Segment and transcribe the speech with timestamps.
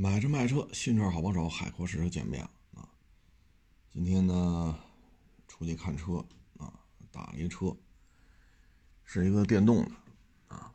[0.00, 2.40] 买车卖车，新车好帮手，海阔试车见面
[2.72, 2.88] 啊！
[3.92, 4.78] 今天呢，
[5.48, 6.24] 出去看车
[6.56, 6.72] 啊，
[7.10, 7.76] 打了一车，
[9.02, 10.72] 是一个电动的啊。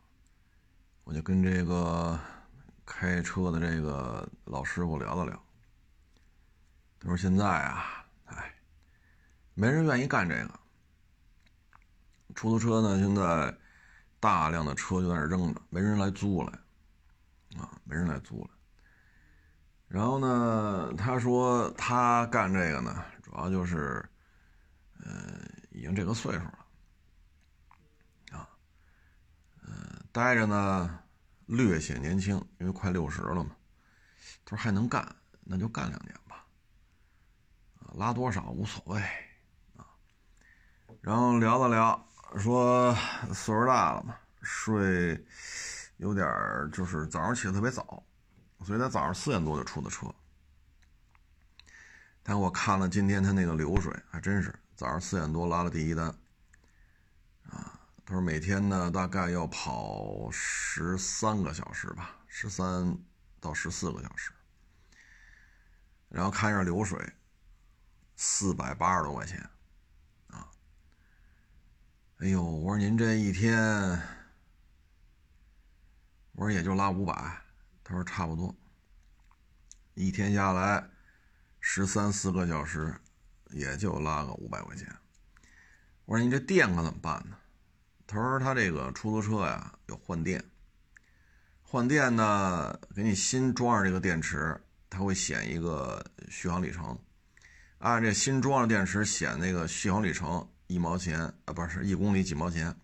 [1.05, 2.19] 我就跟这个
[2.85, 5.41] 开车的这个老师傅聊了聊，
[6.99, 8.53] 他说现在啊，哎，
[9.53, 10.59] 没人愿意干这个。
[12.35, 13.57] 出租车呢，现在
[14.19, 16.51] 大量的车就在那扔着，没人来租了
[17.55, 18.49] 啊，没人来租了。
[19.93, 24.03] 然后呢，他说他干这个呢，主要就是，
[24.97, 25.39] 呃，
[25.69, 26.65] 已经这个岁数了，
[28.31, 28.49] 啊，
[29.61, 30.99] 呃，待着呢
[31.45, 33.51] 略显年轻，因为快六十了嘛。
[34.43, 36.43] 他说还能干，那就干两年吧，
[37.79, 38.99] 啊，拉多少无所谓，
[39.77, 39.85] 啊。
[41.01, 42.07] 然后聊了聊，
[42.39, 42.95] 说
[43.31, 45.23] 岁数大了嘛，睡
[45.97, 46.27] 有点
[46.71, 48.03] 就是早上起得特别早。
[48.65, 50.07] 所以他早上四点多就出的车，
[52.23, 56.07] 但我看了今天他那个流水，还真是早上四点多拉了第一单，
[57.49, 62.97] 啊，他说每天呢大概要跑十三个小时吧，十三
[63.41, 64.31] 到十四个小时，
[66.07, 66.97] 然后看一下流水，
[68.15, 69.37] 四百八十多块钱，
[70.27, 70.47] 啊，
[72.19, 74.01] 哎呦，我说您这一天，
[76.31, 77.41] 我说也就拉五百。
[77.85, 78.55] 他说差不多，
[79.95, 80.89] 一天下来
[81.59, 82.95] 十三四个小时，
[83.51, 84.87] 也就拉个五百块钱。
[86.05, 87.37] 我说你这电可怎么办呢？
[88.05, 90.43] 他说他这个出租车呀有换电，
[91.61, 96.99] 换电呢给你新装上这个电池，它会显一个续航里程，
[97.77, 102.75] 按这新装的电池显那个续航里程一毛钱啊，不是一公里几毛钱。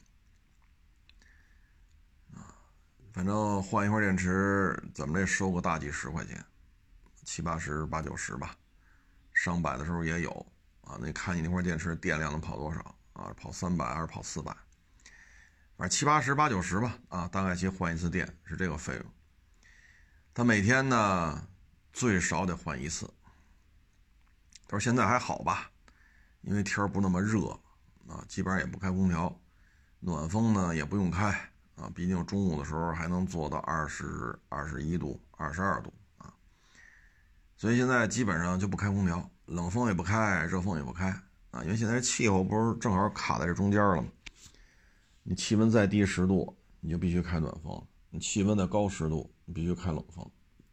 [3.12, 6.44] 反正换一块电池，怎么着收个大几十块钱，
[7.30, 8.56] 七八十、八九十吧，
[9.34, 10.32] 上百的时候也有
[10.82, 10.98] 啊。
[11.00, 12.80] 那看你那块电池电量能跑多少
[13.14, 13.32] 啊？
[13.38, 14.52] 跑三百还是跑四百？
[15.78, 17.28] 反正七八十、八九十吧啊。
[17.28, 19.06] 大概其换一次电是这个费用。
[20.34, 21.48] 他每天呢
[21.94, 23.08] 最少得换一次。
[24.68, 25.70] 他说现在还好吧，
[26.42, 27.48] 因为天不那么热
[28.08, 29.40] 啊，基本上也不开空调，
[30.00, 31.30] 暖风呢也不用开。
[31.76, 35.94] 啊，毕竟中午的时候还能做到二十二十一度、二十二度，
[37.60, 41.10] 所以现在基本上就不开空调，冷风也不开，热风也不开
[41.52, 44.08] 啊，因为现在气候不是正好卡在这中间了吗？
[45.24, 47.78] 你气温再低十度，你就必须开暖风；
[48.12, 50.26] 你气温再高十度，你必须开冷风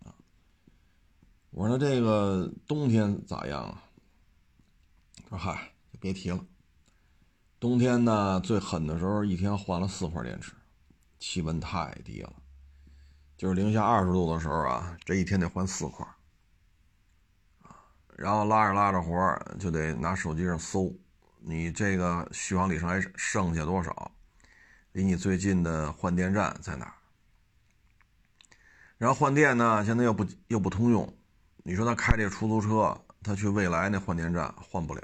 [0.04, 0.14] 啊。
[1.50, 3.82] 我说那这个冬天咋样啊？
[5.28, 6.38] 他说嗨，别提了，
[7.58, 10.52] 冬天呢最狠的时候，一天换了四块电池。
[11.18, 12.32] 气温太低了，
[13.36, 16.06] 就是零下二十度的时候啊，这一天得换四块，
[18.16, 20.92] 然后拉着拉着活就得拿手机上搜，
[21.40, 24.10] 你这个续航里程还剩下多少，
[24.92, 26.92] 离你最近的换电站在哪儿？
[28.96, 31.14] 然后换电呢，现在又不又不通用，
[31.58, 35.02] 你说他开这出租车，他去未来那换电站换不了，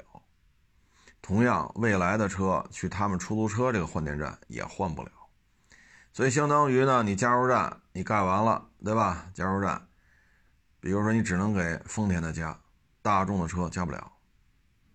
[1.21, 5.11] 同样未来的车去他们出租车这个换电站也换不了。
[6.11, 9.29] 所以相当于呢，你加油站你盖完了，对吧？
[9.35, 9.87] 加油站，
[10.79, 12.59] 比如说你只能给丰田的加，
[13.03, 14.13] 大众的车加不了。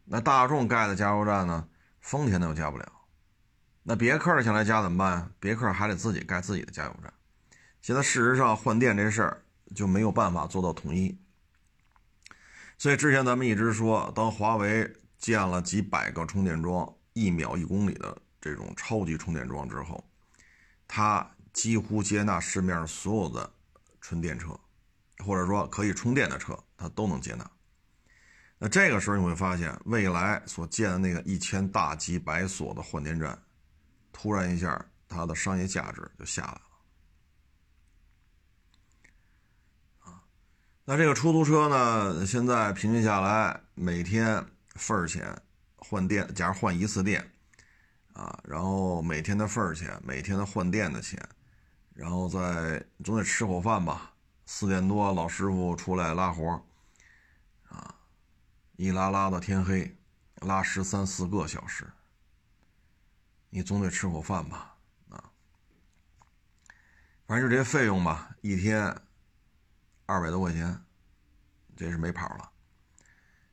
[0.06, 1.68] 那大众盖的加油站呢，
[2.00, 2.92] 丰田的又加不了。
[3.82, 5.30] 那别克的想来加怎么办？
[5.38, 7.12] 别克还得自己盖自己的加油站。
[7.80, 11.16] 现在事实上换电这事儿就没有办法做到统一。
[12.78, 20.02] 所以之前咱们一直说，当华为建了几百个充电桩，一秒一公里的这种超级充电桩之后。
[20.86, 23.50] 它几乎接纳市面上所有的
[24.00, 24.58] 纯电车，
[25.18, 27.50] 或者说可以充电的车，它都能接纳。
[28.58, 33.38] 那这个时候你会发现，未来所建的那个一千大几百所的换电站，
[34.12, 36.60] 突然一下它的商业价值就下来了。
[40.00, 40.20] 啊，
[40.84, 44.44] 那这个出租车呢，现在平均下来每天
[44.74, 45.40] 份儿钱
[45.76, 47.24] 换电，假如换一次电。
[48.14, 51.16] 啊，然后每天的份儿钱，每天的换电的钱，
[51.94, 54.12] 然后再总得吃口饭吧。
[54.44, 56.60] 四点多老师傅出来拉活啊，
[58.78, 59.98] 一拉拉到天黑，
[60.36, 61.84] 拉十三四个小时，
[63.50, 64.76] 你总得吃口饭吧？
[65.08, 65.32] 啊，
[67.26, 68.96] 反正就这些费用吧，一天
[70.06, 70.80] 二百多块钱，
[71.76, 72.48] 这是没跑了。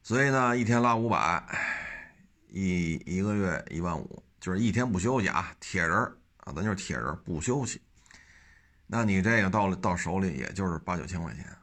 [0.03, 1.43] 所以呢，一天拉五百，
[2.49, 4.23] 一一个月一万五。
[4.39, 5.97] 就是一天不休息啊，铁人
[6.37, 7.81] 啊，咱就是铁人不休息。
[8.85, 11.57] 那你这个到了到手里也就是八九千块钱，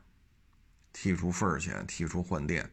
[0.93, 2.69] 剔除份儿钱，剔除换电。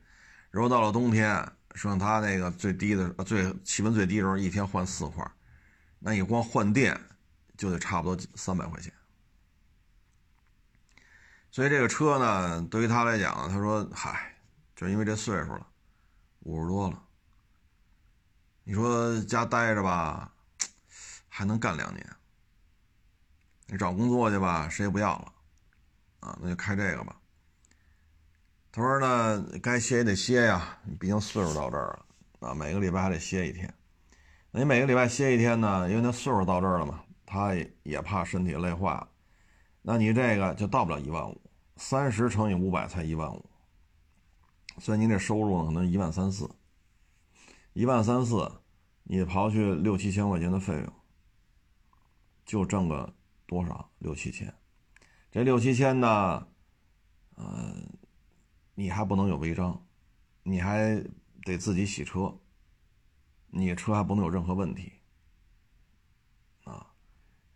[0.51, 5.25] 如果到了冬天，像他那个最低的最气温最低的时候，一天换四块，
[5.99, 6.99] 那你光换电
[7.55, 8.91] 就得差不多三百块钱。
[11.51, 14.35] 所以这个车呢，对于他来讲，他说：“嗨，
[14.75, 15.67] 就因为这岁数了，
[16.39, 17.03] 五十多了。
[18.63, 20.33] 你说家待着吧，
[21.27, 22.15] 还能干两年。
[23.67, 25.33] 你找工作去吧，谁也不要了，
[26.21, 27.15] 啊，那就开这个吧。”
[28.71, 31.99] 他说：“呢，该歇也得歇呀，你毕竟岁数到这儿
[32.39, 33.73] 了，啊，每个礼拜还得歇一天。
[34.51, 39.07] 你每个礼拜歇一天呢，因为他岁数到这儿了嘛，他也怕身体累坏了。”
[39.81, 41.41] 那你这个就到不了一万五，
[41.77, 43.49] 三十乘以五百才一万五，
[44.77, 46.47] 所以您这收入呢可能一万三四，
[47.73, 48.51] 一万三四，
[49.03, 50.93] 你刨去六七千块钱的费用，
[52.45, 53.11] 就挣个
[53.47, 53.89] 多少？
[53.99, 54.53] 六七千，
[55.31, 56.45] 这六七千呢，
[57.37, 57.87] 嗯，
[58.79, 59.85] 你还不能有违章，
[60.43, 61.03] 你还
[61.43, 62.39] 得自己洗车，
[63.47, 64.93] 你车还不能有任何问题，
[66.63, 66.87] 啊，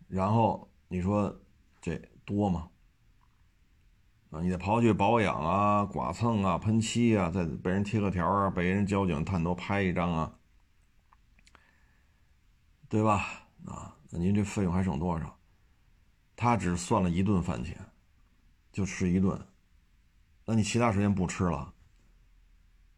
[0.09, 1.41] 然后你说
[1.81, 2.01] 这。
[2.25, 2.69] 多吗？
[4.31, 10.39] 啊，你得刨去保养啊、剐蹭啊、喷漆啊，再被人贴个条啊，被人交警探头拍一张啊，
[12.87, 13.45] 对吧？
[13.65, 15.37] 啊，那您这费用还剩多少？
[16.37, 17.77] 他只算了一顿饭钱，
[18.71, 19.37] 就吃一顿，
[20.45, 21.73] 那你其他时间不吃了，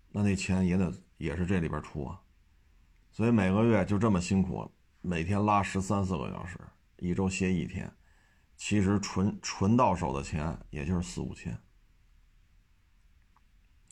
[0.09, 2.21] 那那钱也得也是这里边出啊。
[3.11, 4.71] 所以每个月就这么辛苦，
[5.01, 6.59] 每天拉十三四个小时，
[6.97, 7.91] 一周歇一天。
[8.57, 11.51] 其实纯纯到手的钱也就是四五千，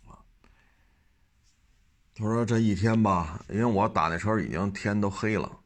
[0.08, 0.24] 啊，
[2.16, 5.60] 他说这一天吧，因为我打那车已经天都黑了，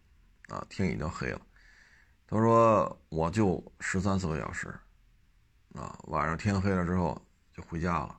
[0.47, 1.39] 啊，天已经黑了。
[2.25, 4.67] 他说我就十三四个小时，
[5.75, 7.21] 啊，晚上天黑了之后
[7.57, 8.17] 就回家了。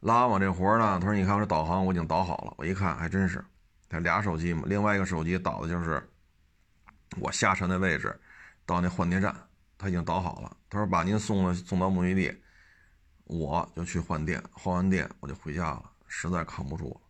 [0.00, 3.44] 拉我这活呢，他说你看我这导航我已经导好了，我一看还真是，
[3.88, 6.02] 他俩手机嘛，另外一个手机导的就是
[7.20, 8.18] 我下车的位置。
[8.64, 9.34] 到那换电站，
[9.78, 10.56] 他已经导好了。
[10.68, 12.42] 他说把您送了送到目的地，
[13.24, 15.90] 我就去换电，换完电我就回家了。
[16.06, 17.00] 实在扛不住了，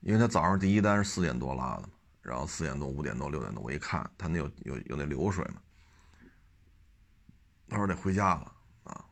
[0.00, 1.88] 因为他早上第一单是四点多拉的，
[2.20, 5.60] 然后四点多、五点多、六点多，我一看他那有有有那流水嘛，
[7.68, 8.52] 他说得回家了
[8.84, 9.04] 啊。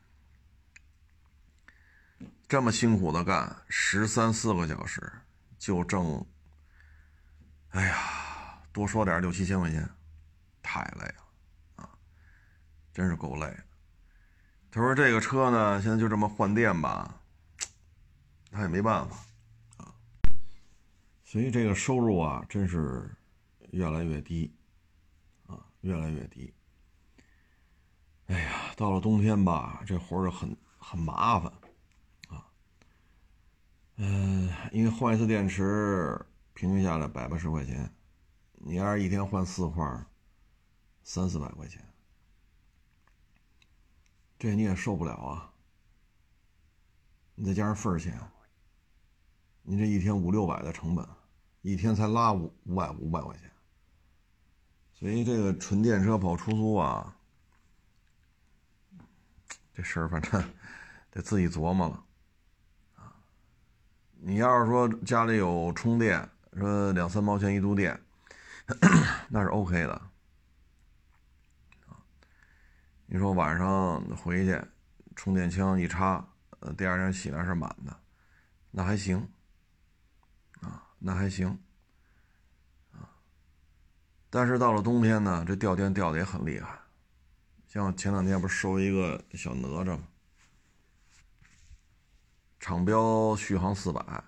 [2.55, 5.13] 这么辛苦的干十三四个小时，
[5.59, 6.25] 就挣，
[7.71, 9.91] 哎呀，多说点六七千块钱，
[10.63, 11.25] 太累了
[11.75, 11.91] 啊。
[12.93, 13.65] 真是够累的。
[14.71, 17.21] 他说：“这个车呢，现在就这么换电吧，
[18.53, 19.17] 他也没办法
[19.79, 19.93] 啊。
[21.25, 23.11] 所以这个收入啊，真是
[23.73, 24.55] 越来越低
[25.49, 26.55] 啊，越来越低。
[28.29, 31.53] 哎呀，到了冬天吧，这活儿很很麻烦。
[33.97, 36.21] 嗯，因为换一次电池，
[36.53, 37.95] 平均下来百八十块钱，
[38.55, 39.85] 你要是一天换四块，
[41.03, 41.81] 三四百块钱。”
[44.37, 45.53] 这你也受不了啊！
[47.37, 48.21] 你再加上份儿钱，
[49.63, 51.07] 你这一天五六百的成本，
[51.63, 53.51] 一天才拉五五百五百块钱。
[54.93, 57.17] 所以这个纯电车跑出租啊，
[59.73, 60.53] 这事儿反正
[61.11, 62.04] 得自己琢磨了。
[64.27, 66.27] 你要是说家里有充电，
[66.57, 68.01] 说两三毛钱一度电，
[69.29, 70.01] 那是 OK 的。
[73.05, 74.59] 你说晚上回去，
[75.15, 76.27] 充电枪一插，
[76.61, 77.95] 呃，第二天起来是满的，
[78.71, 79.29] 那还行，
[80.63, 81.59] 啊，那还行，
[82.93, 83.05] 啊，
[84.31, 86.79] 但是到了冬天呢，这掉电掉的也很厉害，
[87.69, 90.05] 像前两天不是收一个小哪吒吗？
[92.65, 94.25] 厂标续航四百，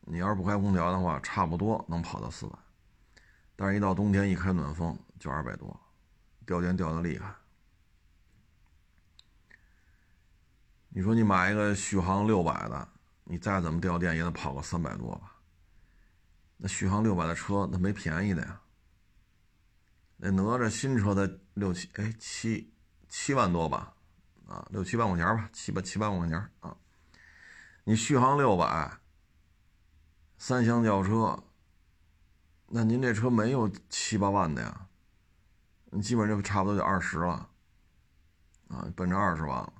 [0.00, 2.58] 你要是不开空调的话，差不多能跑到四百，
[3.56, 5.74] 但是一到冬天一开暖风就二百多，
[6.44, 7.34] 掉电掉的厉害。
[10.90, 12.88] 你说你买一个续航六百的，
[13.24, 15.36] 你再怎么掉电也得跑个三百多吧？
[16.58, 18.60] 那续航六百的车，那没便宜的呀。
[20.18, 22.70] 那哪吒新车的六七哎七
[23.08, 23.94] 七万多吧？
[24.46, 26.76] 啊，六七万块钱吧，七八七八万块钱啊。
[27.88, 28.98] 你续航六百，
[30.36, 31.42] 三厢轿车，
[32.66, 34.88] 那您这车没有七八万的呀？
[35.86, 37.48] 你基本就差不多就二十了，
[38.68, 39.72] 啊，奔着二十万了。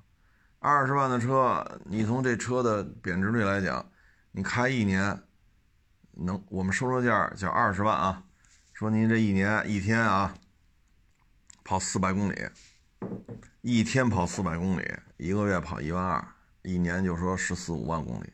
[0.57, 3.91] 二十万的车，你从这车的贬值率来讲，
[4.31, 5.21] 你开一年，
[6.13, 8.23] 能我们收车价叫二十万啊。
[8.73, 10.33] 说您这一年一天啊，
[11.63, 12.49] 跑四百公里，
[13.61, 16.27] 一天跑四百公里，一个月跑一万二，
[16.61, 18.33] 一年就说十四五万公里，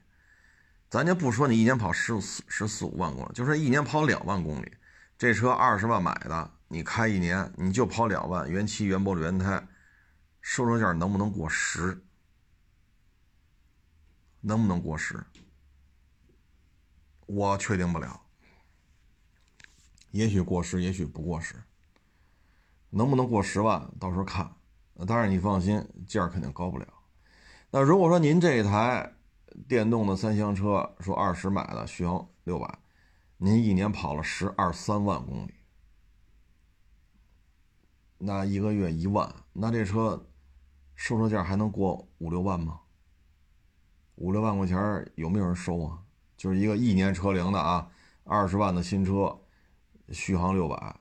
[0.90, 4.72] 咱就不说你一年跑十四十四五万公里，就说一年跑两万公里，
[5.18, 9.68] 这车二十万买的，你开一年你就跑两万，原漆、原玻璃、原胎，
[10.42, 12.04] 售车价能不能过十？
[14.42, 15.24] 能不能过十？
[17.26, 18.22] 我确定不了，
[20.12, 21.56] 也许过十，也许不过十。
[22.92, 24.50] 能不能过十万，到时候看。
[25.06, 26.88] 当然你放心，价肯定高不了。
[27.76, 29.12] 那如果说您这一台
[29.68, 32.80] 电动的三厢车，说二十买的，续航六百，
[33.36, 35.54] 您一年跑了十二三万公里，
[38.18, 40.26] 那一个月一万，那这车
[40.96, 42.80] 售车价还能过五六万吗？
[44.16, 46.00] 五六万块钱有没有人收啊？
[46.38, 47.92] 就是一个一年车龄的啊，
[48.24, 49.38] 二十万的新车，
[50.12, 50.96] 续航六百。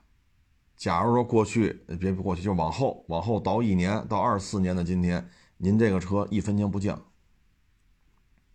[0.75, 5.25] 假如说过去别过去，就往后往后倒一年到二四年的今天，
[5.57, 7.01] 您这个车一分钱不降，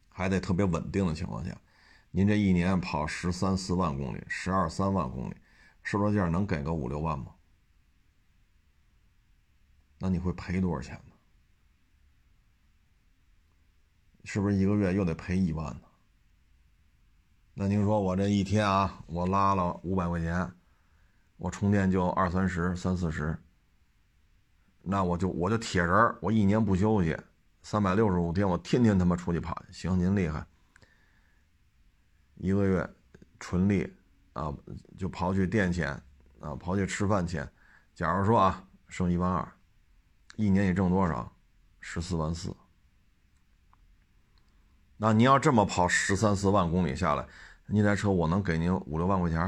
[0.09, 1.59] 还得特别稳定的情况下，
[2.11, 5.37] 您这一年跑十三四万公里，十二三万公里，
[5.83, 7.35] 售车价能给个五六万吗？
[9.99, 11.13] 那你会赔多少钱呢？
[14.25, 15.83] 是不是一个月又得赔一万呢？
[17.55, 20.53] 那您说我这一天啊，我拉了五百块钱。
[21.37, 23.43] 我充电就二三十、三四十，
[24.83, 27.17] 那我就我就铁人我一年不休息，
[27.63, 29.63] 三百六十五天，我天天他妈出去跑。
[29.71, 30.45] 行，您厉害，
[32.37, 32.89] 一个月
[33.39, 33.93] 纯利
[34.33, 34.53] 啊，
[34.99, 35.93] 就刨去电钱
[36.41, 37.49] 啊，刨去吃饭钱，
[37.95, 39.53] 假如说啊，剩一万二，
[40.37, 41.31] 一年你挣多少？
[41.81, 42.55] 十四万四。
[44.97, 47.27] 那你要这么跑十三四万公里下来，
[47.67, 49.39] 那台车我能给您五六万块钱？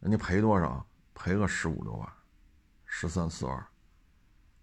[0.00, 0.86] 人家赔多少？
[1.14, 2.12] 赔个十五六万，
[2.84, 3.66] 十三四万。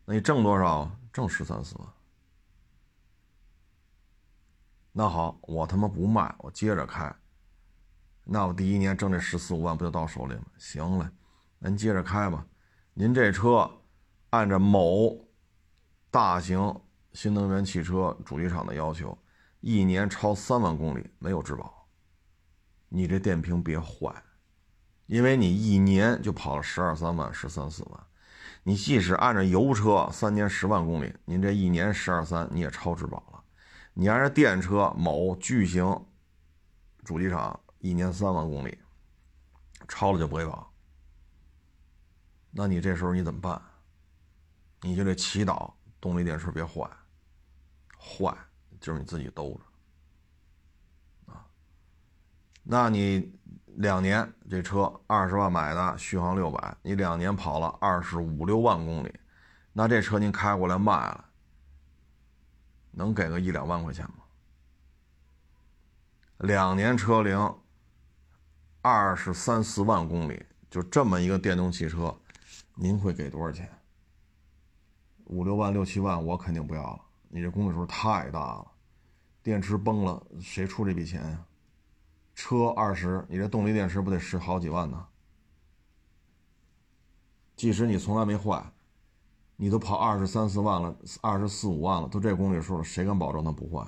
[0.05, 0.89] 那你挣多少？
[1.13, 1.87] 挣十三四万。
[4.91, 7.13] 那好，我他妈不卖，我接着开。
[8.23, 10.45] 那我第一年挣这十四五万不就到手里吗？
[10.57, 11.09] 行嘞，
[11.59, 12.45] 您接着开吧。
[12.93, 13.69] 您这车
[14.31, 15.25] 按照某
[16.09, 16.79] 大型
[17.13, 19.17] 新能源汽车主机厂的要求，
[19.59, 21.87] 一年超三万公里没有质保。
[22.89, 24.13] 你这电瓶别坏。
[25.07, 28.07] 因为你一年就跑了十二三万、十三四万，
[28.63, 33.43] 你即使按照油车三年十万公里，您这一年十二三你也超质保了。
[33.93, 35.83] 你按照电车某巨型
[37.03, 38.77] 主机厂一年三万公里，
[39.87, 40.71] 超了就不给保。
[42.51, 43.61] 那你这时候你怎么办？
[44.81, 46.89] 你就得祈祷动力电池别坏，
[47.97, 48.37] 坏
[48.79, 49.59] 就是你自己兜
[51.25, 51.45] 着啊。
[52.63, 53.40] 那你。
[53.75, 59.13] 两年这车二十万买的，续航六百，你两年跑了二十五六万公里，
[59.73, 61.25] 那这车您开过来卖了，
[62.91, 64.15] 能给个一两万块钱吗？
[66.39, 67.55] 两年车龄，
[68.81, 72.15] 二十三四万公里，就这么一个电动汽车，
[72.75, 73.69] 您会给多少钱？
[75.25, 77.01] 五六万、六七万，我肯定不要了。
[77.29, 78.67] 你这公里数太大了，
[79.41, 81.45] 电池崩了，谁出这笔钱呀？
[82.33, 85.07] 车二十，你这动力电池不得十好几万呢？
[87.55, 88.73] 即使你从来没坏，
[89.55, 93.85] 你都跑二十三四万了，二十四五万了，都这公里数了，谁敢保证它不坏？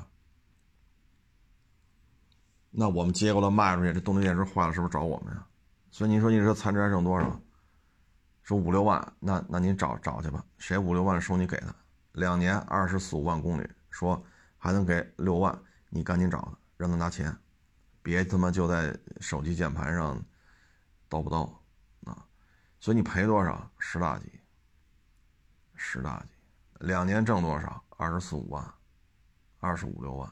[2.70, 5.48] 那我们接过来卖出去，这动力电池坏了，是不是找我们呀？
[5.90, 7.40] 所以您说你这残值还剩多少？
[8.44, 11.74] 说五六万，那那您找找去吧，谁五六万收你给他，
[12.12, 14.24] 两年二十四五万公里，说
[14.58, 15.58] 还能给六万，
[15.90, 17.36] 你赶紧找他，让他拿钱。
[18.04, 20.24] 别他妈就在手机键盘上
[21.10, 21.50] 叨不叨
[22.04, 22.28] 啊！
[22.80, 23.72] 所以你赔多少？
[23.80, 24.40] 十大几？
[25.74, 26.30] 十大几？
[26.80, 27.82] 两年挣多少？
[27.92, 28.74] 二十四五万，
[29.60, 30.30] 二十五六万。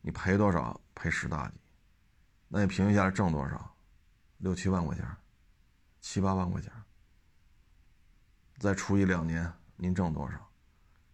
[0.00, 0.80] 你赔多少？
[0.92, 1.60] 赔十大几？
[2.48, 3.76] 那你平均下来挣多少？
[4.38, 5.06] 六七万块钱，
[6.00, 6.72] 七八万块钱。
[8.58, 10.50] 再除以两年，您挣多少？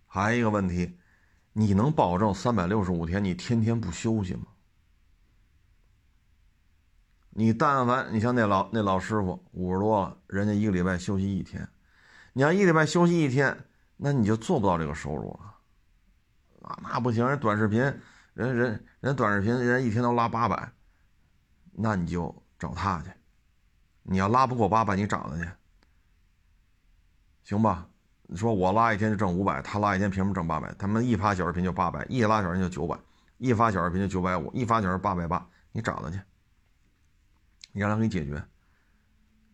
[0.07, 0.99] 还有一个问题，
[1.53, 4.47] 你能保证三百六十五天你天天不休息吗？
[7.35, 11.67] 你但凡你像那老那老师傅五十多了，人家一个礼拜休息一天，
[12.35, 13.57] 你要一礼拜休息一天，
[13.97, 17.81] 那你就做不到这个收入了，啊，那不行，人短视频，
[18.35, 20.73] 人人人短视频人一天都拉八百，
[21.73, 23.11] 那你就找他去，
[24.03, 25.49] 你要拉不过八百，你找他去，
[27.45, 27.89] 行吧？
[28.25, 30.71] 你说我拉一天就挣五百，他拉一天凭什么挣八百？
[30.79, 32.99] 他们一发小视频就八百，一拉小视频就九百，
[33.39, 36.21] 一发小视频就九百五，一发小视频八百八，你找他去。
[37.73, 38.43] 你让他给你解决，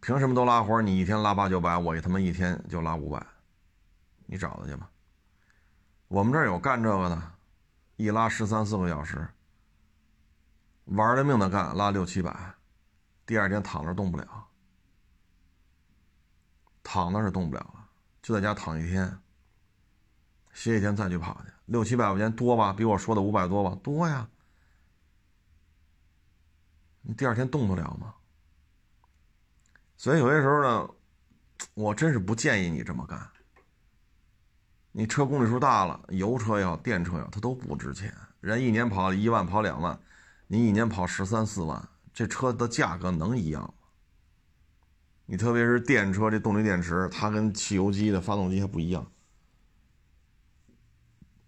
[0.00, 3.24] 凭什么都拉活你一天拉八九百，我他妈一天就拉五百，
[4.26, 4.90] 你找他去吧。
[6.08, 7.22] 我们这儿有干这个的
[7.96, 9.28] 一拉十三四个小时，
[10.86, 12.54] 玩了命的干，拉六七百，
[13.24, 14.46] 第二天躺着动不了，
[16.82, 17.88] 躺那是动不了了，
[18.20, 19.16] 就在家躺一天，
[20.52, 22.72] 歇一天再去跑去，六七百块钱多吧？
[22.72, 23.78] 比我说的五百多吧？
[23.82, 24.28] 多呀。
[27.08, 28.14] 你第二天动得了吗？
[29.96, 30.90] 所以有些时候呢，
[31.72, 33.26] 我真是不建议你这么干。
[34.92, 38.14] 你车公里数大了，油车也好，电车也好，它都不值钱。
[38.40, 39.98] 人一年跑一万，跑两万，
[40.48, 43.72] 你一年跑十三四万，这车的价格能一样吗？
[45.24, 49.10] 你特别是电车这动力电池，它跟汽油机的发动机还不一样。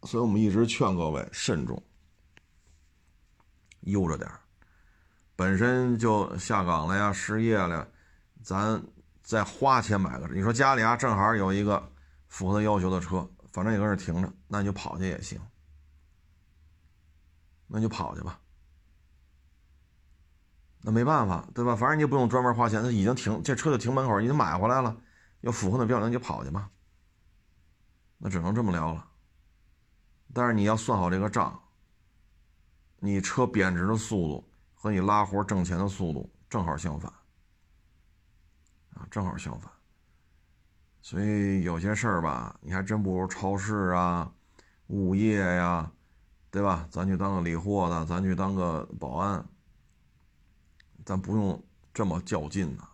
[0.04, 1.82] 所以我们一直劝各位慎重，
[3.80, 4.26] 悠着点
[5.40, 7.88] 本身就下岗了呀，失业了，
[8.42, 8.78] 咱
[9.22, 10.28] 再花钱买个。
[10.28, 11.82] 你说家里啊，正好有一个
[12.28, 15.40] 符合他要求的车，反正也搁那停着，那你就跑去也行，
[17.66, 18.38] 那就跑去吧。
[20.82, 21.74] 那没办法，对吧？
[21.74, 24.94] 反正你也不用专门花钱，他已经停，这车就停门口，已经买回来了，
[25.40, 26.68] 要符合那标准，你就跑去吧。
[28.18, 29.08] 那只能这么聊了。
[30.34, 31.58] 但是你要算好这个账，
[32.98, 34.49] 你车贬值的速度。
[34.82, 37.12] 和你拉活挣钱的速度正好相反，
[38.94, 39.70] 啊，正好相反。
[41.02, 44.32] 所以有些事儿吧，你还真不如超市啊、
[44.86, 45.92] 物业呀，
[46.50, 46.88] 对吧？
[46.90, 49.44] 咱去当个理货的，咱去当个保安，
[51.04, 52.88] 咱不用这么较劲呢。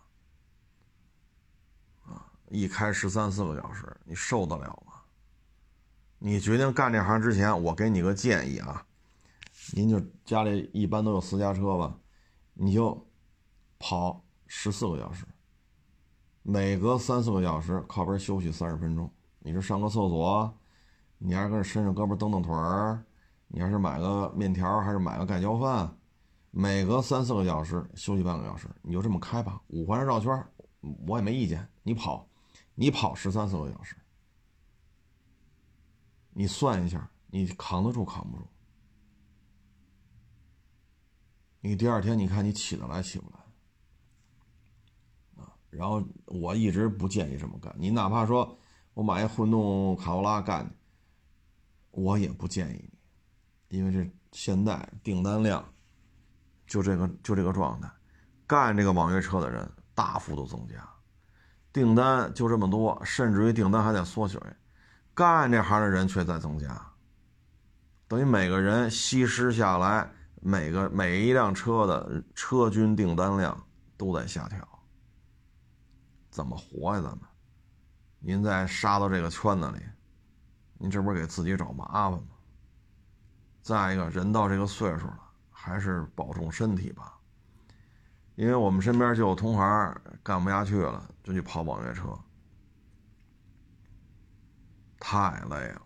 [2.03, 4.91] 啊，一开十三四个小时，你受得了吗？
[6.19, 8.85] 你决定干这行之前，我给你个建议啊。
[9.73, 11.99] 您就家里一般都有私家车吧，
[12.53, 13.07] 你就
[13.79, 15.25] 跑十四个小时，
[16.43, 19.11] 每隔三四个小时靠边休息三十分钟。
[19.39, 20.57] 你是上个厕所，
[21.17, 23.03] 你还是跟伸伸胳膊蹬蹬腿儿，
[23.47, 25.97] 你还是买个面条还是买个盖浇饭，
[26.51, 30.45] 每隔三四个小时休息半个小时，你就这么开吧，五环绕圈，
[31.07, 31.67] 我也没意见。
[31.83, 32.27] 你跑，
[32.75, 33.95] 你跑十三四个小时，
[36.31, 38.47] 你算一下，你扛得住扛不住？
[41.67, 43.35] 你第二天，你看你起得来起不来
[45.43, 45.51] 啊？
[45.69, 47.75] 然后我一直不建议这么干。
[47.77, 48.57] 你哪怕说
[48.93, 50.73] 我买一混动卡罗拉干，
[51.91, 52.89] 我也不建议
[53.67, 55.61] 你，因为这现在订单量
[56.65, 57.91] 就这个就这个状态，
[58.47, 60.89] 干这个网约车的人大幅度增加，
[61.73, 64.41] 订单就这么多，甚至于订单还在缩水，
[65.13, 66.93] 干这行的人却在增加，
[68.07, 70.13] 等于每个人吸食下来。
[70.41, 74.67] 每个每一辆车的车均订单量都在下调，
[76.29, 77.01] 怎么活呀？
[77.01, 77.19] 咱们，
[78.19, 79.79] 您再杀到这个圈子里，
[80.77, 82.27] 您这不是给自己找麻烦吗？
[83.61, 85.19] 再一个人到这个岁数了，
[85.49, 87.19] 还是保重身体吧。
[88.35, 92.17] 因为我们身边就有同行干不下去了，就去跑网约车，
[94.99, 95.81] 太累了，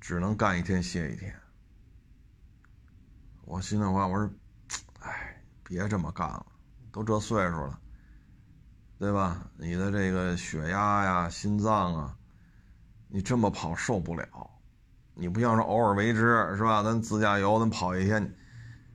[0.00, 1.41] 只能干一天歇一天。
[3.52, 4.30] 我心里话，我说，
[5.00, 6.46] 哎，别这么干了，
[6.90, 7.78] 都这岁数了，
[8.98, 9.46] 对吧？
[9.58, 12.16] 你的这个血压呀、心脏啊，
[13.08, 14.26] 你这么跑受不了。
[15.12, 16.82] 你不像说偶尔为之，是吧？
[16.82, 18.34] 咱自驾游，咱跑一天，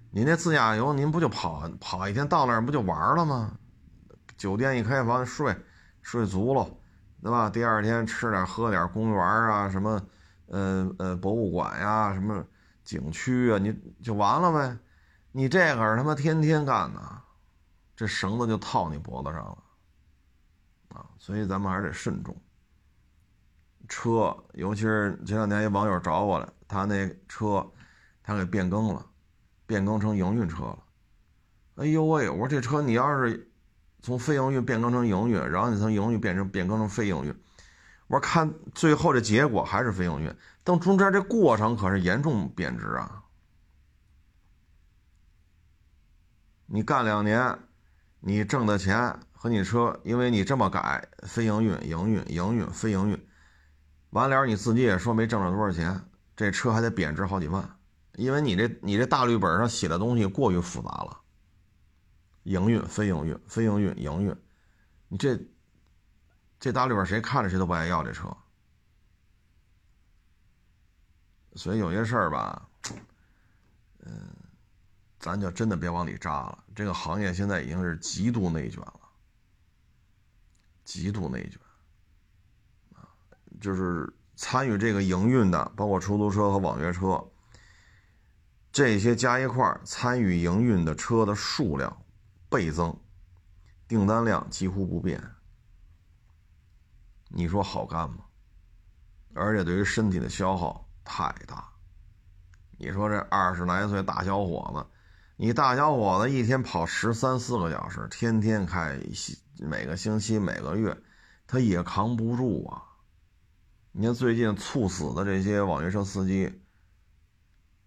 [0.10, 3.60] 你那自驾游，您不就跑跑一天，到那儿不就玩了吗？
[4.40, 5.56] 酒店一开房睡，
[6.02, 6.68] 睡足了，
[7.22, 7.48] 对吧？
[7.48, 10.02] 第二天吃点喝点，公园啊，什么，
[10.48, 12.44] 呃呃，博物馆呀，什么。
[12.88, 14.78] 景区啊，你就完了呗？
[15.34, 17.22] 你这可是他妈天天干呢，
[17.98, 19.64] 这绳子就套你脖子上了
[20.96, 21.06] 啊！
[21.20, 22.34] 所以咱们还是得慎重。
[23.90, 27.70] 车，尤其是前两天一网友找我来，他那车
[28.24, 29.06] 他给变更了，
[29.66, 30.80] 变更成营运车了。
[31.76, 32.30] 哎呦喂！
[32.30, 33.52] 我说这车你要是
[34.02, 37.36] 从非营运变更成营运，然后你从营运变成变更成非营运，
[38.08, 40.34] 我说看最后这结果还是非营运。
[40.68, 43.24] 等中间这过程可是严重贬值啊！
[46.66, 47.58] 你干两年，
[48.20, 53.28] 你挣的钱和你车，因为你这么改，非营运、营运、营运、非营运，
[54.10, 56.04] 完了你自己也说没挣着多少钱，
[56.36, 57.80] 这车还得贬值好几万，
[58.16, 61.22] 因为你这你这大绿本上写的东西过于复杂了。
[62.44, 64.36] 营运、非营运、非营运、营运，
[65.08, 65.40] 你这
[66.60, 68.36] 这大绿本谁看着谁都不爱要这车。
[71.58, 72.70] 所以有些事儿吧，
[74.06, 74.30] 嗯，
[75.20, 76.64] 咱就真的别往里扎了。
[76.76, 79.02] 这个行业现在已经是极度内卷了，
[80.86, 81.60] 极度内卷
[82.94, 83.10] 啊，
[83.60, 87.28] 就是参与这个营运的，包括出租车和网约车，
[88.72, 92.06] 这些加一块参与营运的车的数量
[92.50, 92.96] 倍增，
[93.88, 95.22] 订单量几乎不变。
[97.30, 98.26] 你说好干吗？
[99.34, 101.70] 而且对于身体的消耗太大。
[102.78, 104.86] 你说这二十来岁大小伙子，
[105.38, 109.00] 你大小伙子一天跑十三四个小时，天天开，
[109.58, 110.96] 每个星期每个月，
[111.48, 112.84] 他也扛不住啊。
[113.94, 116.62] 你看最近猝死的这些网约车司机，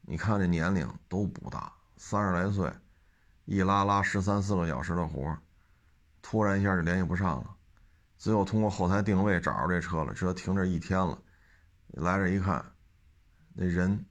[0.01, 2.73] 你看这年龄都不大，三十来岁，
[3.45, 5.39] 一拉拉十三四个小时的活，
[6.21, 7.55] 突然一下就联系不上了，
[8.19, 11.17] 最后通过后台定位找着这车了，车停这一天了，
[11.93, 12.65] 来这一看，
[13.55, 14.05] 那人。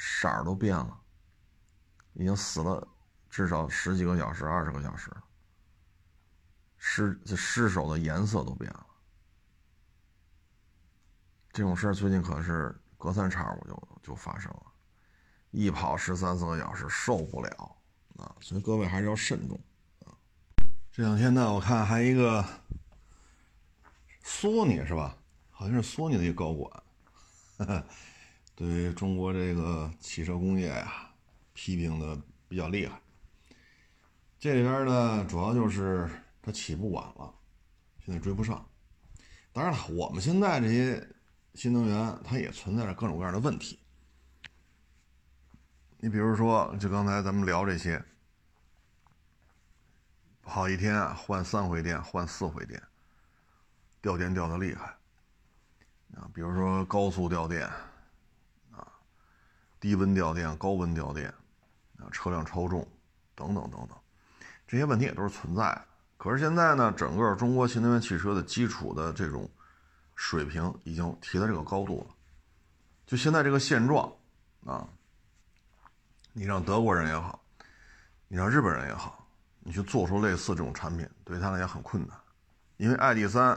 [0.00, 0.96] 色儿都变了，
[2.12, 2.86] 已经死了
[3.28, 5.24] 至少十几个小时、二十个小时了。
[6.76, 8.86] 尸这尸首的颜色都变了。
[11.50, 14.62] 这种事儿最近可是隔三差五就就发生了，
[15.50, 17.76] 一跑十三四个小时受不了
[18.18, 18.36] 啊！
[18.40, 19.60] 所以各位还是要慎重
[20.06, 20.14] 啊。
[20.92, 22.44] 这两天呢，我看还一个
[24.22, 25.18] 索尼是吧？
[25.50, 26.82] 好像是索尼的一个高管。
[28.54, 31.10] 对于中国这个汽车工业呀，
[31.52, 33.00] 批评的比较厉害。
[34.38, 36.08] 这里边呢，主要就是
[36.40, 37.34] 它起步晚了，
[38.04, 38.64] 现在追不上。
[39.52, 41.04] 当然了，我们现在这些
[41.54, 43.80] 新能源，它也存在着各种各样的问题。
[45.98, 48.04] 你比如说，就刚才咱们聊这些，
[50.42, 52.80] 跑一天换三回电，换四回电，
[54.00, 54.97] 掉电掉的厉害
[56.14, 56.28] 啊。
[56.34, 57.66] 比如说高速掉电。
[57.66, 58.86] 啊
[59.80, 61.32] 低温掉电、高温掉电，
[61.98, 62.84] 啊，车辆超重，
[63.36, 63.90] 等等等等，
[64.66, 65.84] 这些问题也都是存在的。
[66.16, 69.48] 可是现在呢，整个中国新能源汽车的基础的这种
[70.16, 72.14] 水平已经提到这个高度了。
[73.06, 74.12] 就现在这个现状，
[74.66, 74.84] 啊，
[76.32, 77.40] 你让德国人也好，
[78.26, 79.24] 你让日本人也好，
[79.60, 82.18] 你去做出类似这种产品，对他来讲很困难，
[82.78, 83.56] 因为 ID.3，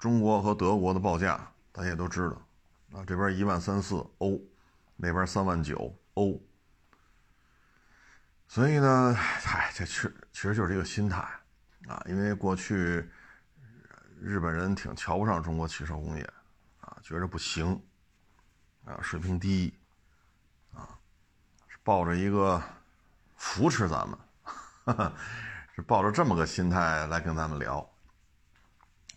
[0.00, 4.40] 中国和德国的报价大家也都知道，啊，这边一万三四欧。
[4.94, 6.40] 那边三万九欧，
[8.46, 11.18] 所以呢，嗨，这其其实就是这个心态
[11.88, 13.10] 啊，因为过去
[14.20, 16.22] 日本人挺瞧不上中国汽车工业
[16.82, 17.82] 啊，觉着不行
[18.84, 19.74] 啊，水平低
[20.72, 20.86] 啊，
[21.66, 22.62] 是抱着一个
[23.34, 24.16] 扶持咱们，
[25.74, 27.84] 是抱着这么个心态来跟咱们聊。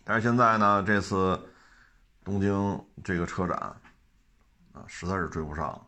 [0.02, 1.40] 但是现在呢，这次
[2.26, 3.74] 东京这个车展。
[4.76, 5.86] 啊，实在是追不上了，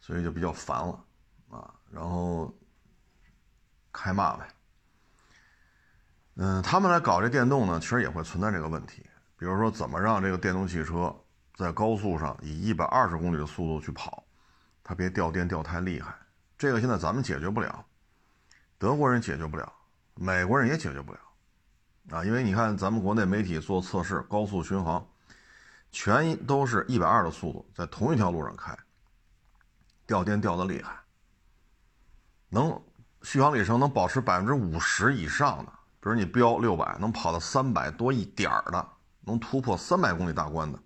[0.00, 1.04] 所以就比较烦了，
[1.50, 2.50] 啊，然后
[3.92, 4.48] 开骂呗。
[6.36, 9.04] 嗯，他们来搞这电动呢，其实也会存在这个问题，
[9.36, 11.14] 比如说怎么让这个电动汽车
[11.54, 14.24] 在高速上以一百二十公里的速度去跑，
[14.82, 16.16] 它别掉电掉太厉害。
[16.56, 17.84] 这个现在咱们解决不了，
[18.78, 19.70] 德国人解决不了，
[20.14, 21.20] 美国人也解决不了，
[22.12, 25.06] 啊，因为你看咱们国内媒体做测试，高速巡航。
[25.96, 28.76] 全都是一百二的速度，在同一条路上开，
[30.06, 30.94] 掉电掉的厉害，
[32.50, 32.78] 能
[33.22, 38.86] 续航里程能保持百分之五十以上的，比如你标六百，能跑到三百多一点儿的，
[39.22, 40.78] 能突破三百公里大关的，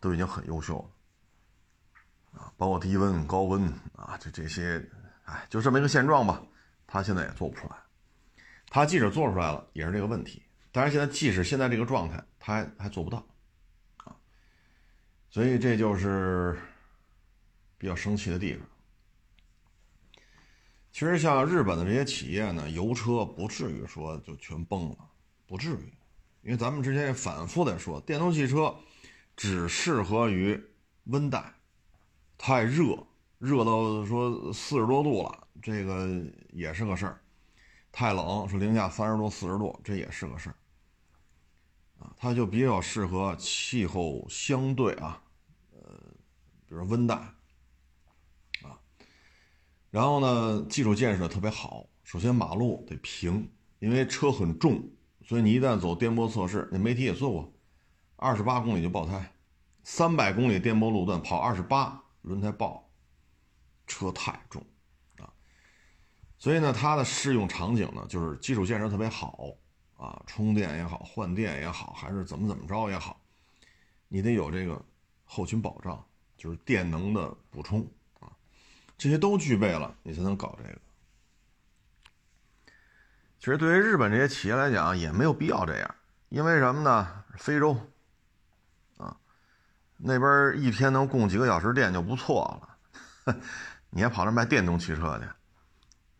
[0.00, 0.78] 都已经很优秀
[2.34, 4.84] 了，啊，包括低温、高温啊，这这些，
[5.26, 6.42] 哎，就这么一个现状吧。
[6.88, 7.76] 他现在也做不出来，
[8.68, 10.42] 他即使做出来了，也是这个问题。
[10.72, 13.24] 但是现在即使现在这个状态，他还还做不到。
[15.34, 16.56] 所以这就是
[17.76, 18.64] 比较生气的地方。
[20.92, 24.96] 其实像日本的这些企业呢，油车不至于说就全崩了，
[25.48, 25.92] 不至于，
[26.42, 28.76] 因为咱们之前也反复在说，电动汽车
[29.36, 30.62] 只适合于
[31.06, 31.52] 温带，
[32.38, 33.04] 太热，
[33.38, 36.08] 热到说四十多度了，这个
[36.52, 37.18] 也是个事儿；
[37.90, 40.54] 太冷，说零下三十多、四十度，这也是个事儿。
[41.98, 45.20] 啊，它就比较适合气候相对啊。
[46.74, 47.14] 就是温带，
[48.62, 48.74] 啊，
[49.92, 51.86] 然后呢，基础建设特别好。
[52.02, 54.82] 首先马路得平，因为车很重，
[55.24, 57.54] 所以你一旦走颠簸测试，那媒体也做过，
[58.16, 59.32] 二十八公里就爆胎，
[59.84, 62.90] 三百公里颠簸路段跑二十八，轮胎爆，
[63.86, 64.60] 车太重，
[65.18, 65.32] 啊，
[66.38, 69.46] 所以呢，它的适用场景呢，就是基础建设特别好，
[69.96, 73.24] 啊，充电也好，换电也好，还是怎么怎么着也好，
[74.08, 74.84] 你得有这个
[75.24, 76.04] 后勤保障。
[76.36, 77.80] 就是电能的补充
[78.20, 78.28] 啊，
[78.98, 80.78] 这些都具备了，你才能搞这个。
[83.38, 85.94] 其实对于日本这些企业来讲，也没有必要这样，
[86.30, 87.24] 因为什么呢？
[87.36, 87.76] 非洲
[88.96, 89.16] 啊，
[89.98, 92.42] 那边一天能供几个小时电就不错
[93.26, 93.36] 了，
[93.90, 95.26] 你还跑那卖电动汽车去？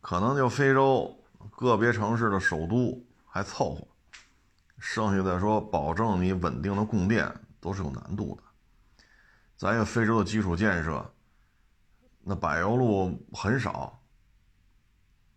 [0.02, 1.18] 可能就非洲
[1.56, 3.88] 个别城市的首都还凑合，
[4.78, 8.42] 剩下的说保证你稳定的供电都是有难度的。
[9.56, 11.14] 咱有非洲的基础建设，
[12.20, 14.00] 那柏油路很少，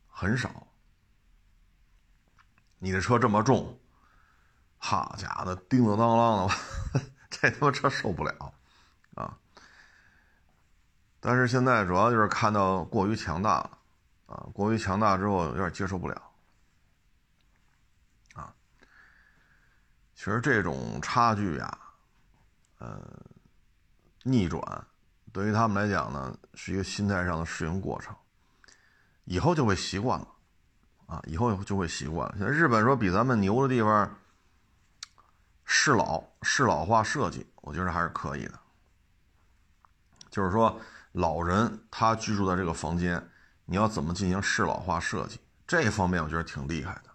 [0.08, 0.68] 很少。
[2.80, 3.80] 你这车这么重，
[4.78, 6.56] 好家伙，叮叮当当的，
[7.30, 8.54] 这他妈车受不了
[9.16, 9.38] 啊！
[11.20, 13.78] 但是现在主要就是看到过于强大了。
[14.28, 16.22] 啊，过于强大之后有点接受不了，
[18.34, 18.54] 啊，
[20.14, 21.80] 其实这种差距呀，
[22.80, 23.02] 呃，
[24.28, 24.62] 逆转
[25.32, 28.16] 对于他们来讲呢，是一个心态上的适应过程，
[29.26, 30.28] 以后就会习惯了，
[31.06, 32.36] 啊，以后就会习惯了。
[32.38, 34.18] 现在日本说比咱们牛的地方，
[35.66, 38.60] 适老适老化设计，我觉得还是可以的，
[40.30, 40.80] 就是说
[41.12, 43.30] 老人他居住在这个房间。
[43.70, 45.42] 你要怎么进行适老化设计？
[45.68, 47.10] 这方面我觉得挺厉害的。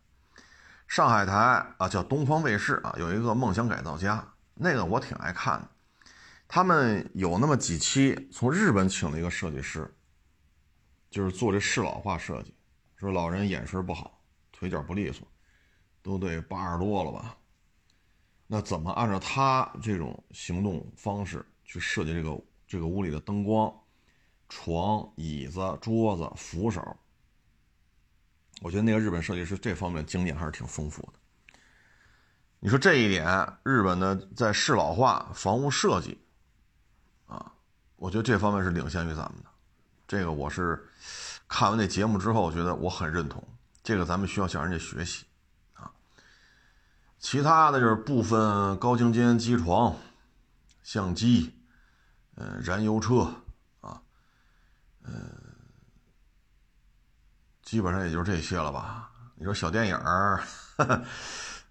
[0.87, 1.35] 上海台
[1.79, 4.17] 啊，叫东方卫视啊，有一个《梦想改造家》，
[4.53, 5.69] 那个我挺爱看的。
[6.55, 9.91] 他们有那么几期从日本请了一个设计师，
[11.09, 12.55] 就是做这适老化设计。
[12.97, 15.27] 说老人眼神不好，腿脚不利索，
[16.03, 17.35] 都得八十多了吧？
[18.47, 23.75] 那怎么按照他这种行动方式去设计这个这个屋里的灯光？
[24.51, 26.83] 床、椅子、桌子、扶手，
[28.61, 31.15] 我觉得那个日本设计师这方面经验还是挺丰富的。
[32.61, 33.27] 你说这一点，
[33.65, 36.22] 日本的在适老化房屋设计，
[38.03, 39.49] 我觉得这方面是领先于咱们的。
[40.09, 40.89] 这个我是
[41.47, 43.41] 看完那节目之后，我觉得我很认同。
[43.81, 45.25] 这个咱们需要向人家学习
[45.75, 45.89] 啊。
[47.21, 49.95] 其他的就是部分高精尖机床、
[50.83, 51.55] 相机、
[52.35, 53.33] 嗯，燃油车
[53.81, 54.03] 啊。
[55.05, 55.15] 嗯，
[57.63, 59.13] 基本上也就这些了吧。
[59.37, 60.43] 你说小电影儿，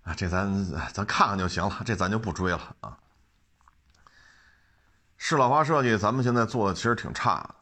[0.04, 2.98] 啊，这咱咱看看就行了，这咱就不追了啊。
[5.23, 7.55] 适老化设计，咱们现在做的其实挺差的。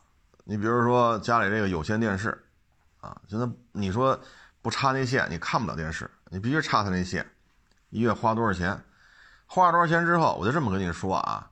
[0.46, 2.30] 你比如说家里这个有线电视，
[3.02, 4.18] 啊，现在你说
[4.62, 7.30] 不插那线，你看不了电视，你必须插它那线。
[7.90, 8.82] 一月花多少钱？
[9.46, 11.52] 花了多少钱之后，我就这么跟你说啊，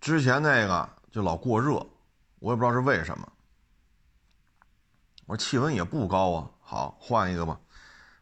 [0.00, 1.84] 之前那个就老过热。
[2.38, 3.28] 我也不知道是为什么。
[5.26, 7.58] 我说气温也不高啊，好换一个吧，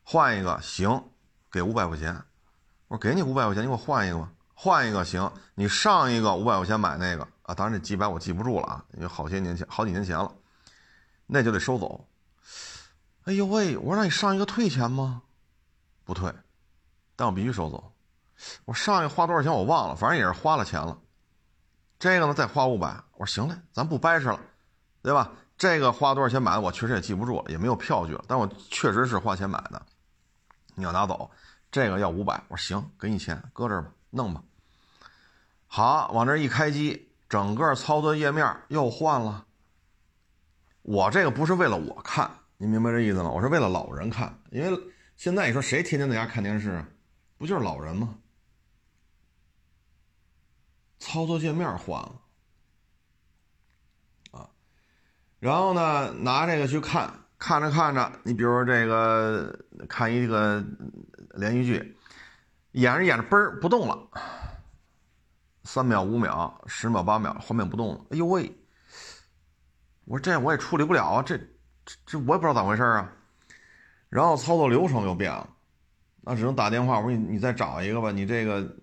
[0.02, 1.10] 换一个行，
[1.52, 2.14] 给五百块钱。
[2.88, 4.32] 我说给你五百块钱，你给我换一个吧，
[4.64, 5.30] 换一个行。
[5.54, 10.32] 你上一个五百块钱买那个啊，当然这几百我记不住了啊，因为好些年前好几年前了，
[11.26, 12.08] 那就得收走。
[13.24, 15.20] 哎呦喂，我说那你上一个退钱吗？
[16.02, 16.32] 不退，
[17.14, 17.92] 但我必须收走。
[18.64, 20.98] 我上一个花多少钱我忘了，反正也是花了钱了。
[21.98, 22.98] 这个呢，再花五百。
[23.12, 24.40] 我说行嘞，咱不掰扯了，
[25.02, 25.30] 对吧？
[25.58, 28.24] 这个花多少钱买的，我确实也记不住了，也没有票据了。
[28.26, 29.82] 但我确实是花钱买的。
[30.74, 31.30] 你要拿走，
[31.70, 32.42] 这个要五百。
[32.48, 34.42] 我说行，给你钱，搁这儿吧，弄吧。
[35.76, 39.44] 好，往这一开机，整个操作页面又换了。
[40.82, 43.28] 我这个不是为了我看，你明白这意思吗？
[43.28, 44.80] 我是为了老人看，因为
[45.16, 46.88] 现在你说谁天天在家看电视啊，
[47.38, 48.14] 不就是老人吗？
[51.00, 52.20] 操作界面换了，
[54.30, 54.48] 啊，
[55.40, 59.58] 然后呢，拿这个去看，看着看着，你比如说这个
[59.88, 60.64] 看一个
[61.30, 61.96] 连续剧，
[62.70, 64.08] 演着演着，嘣儿不动了，
[65.64, 68.50] 三秒、五秒、十秒、八秒，画面不动了，哎呦喂！
[70.04, 71.38] 我说这我也处理不了啊，这
[72.06, 73.10] 这我也不知道咋回事啊。
[74.10, 75.48] 然后操作流程又变了，
[76.20, 78.76] 那只能打电话，我说你你再找一个吧，你这个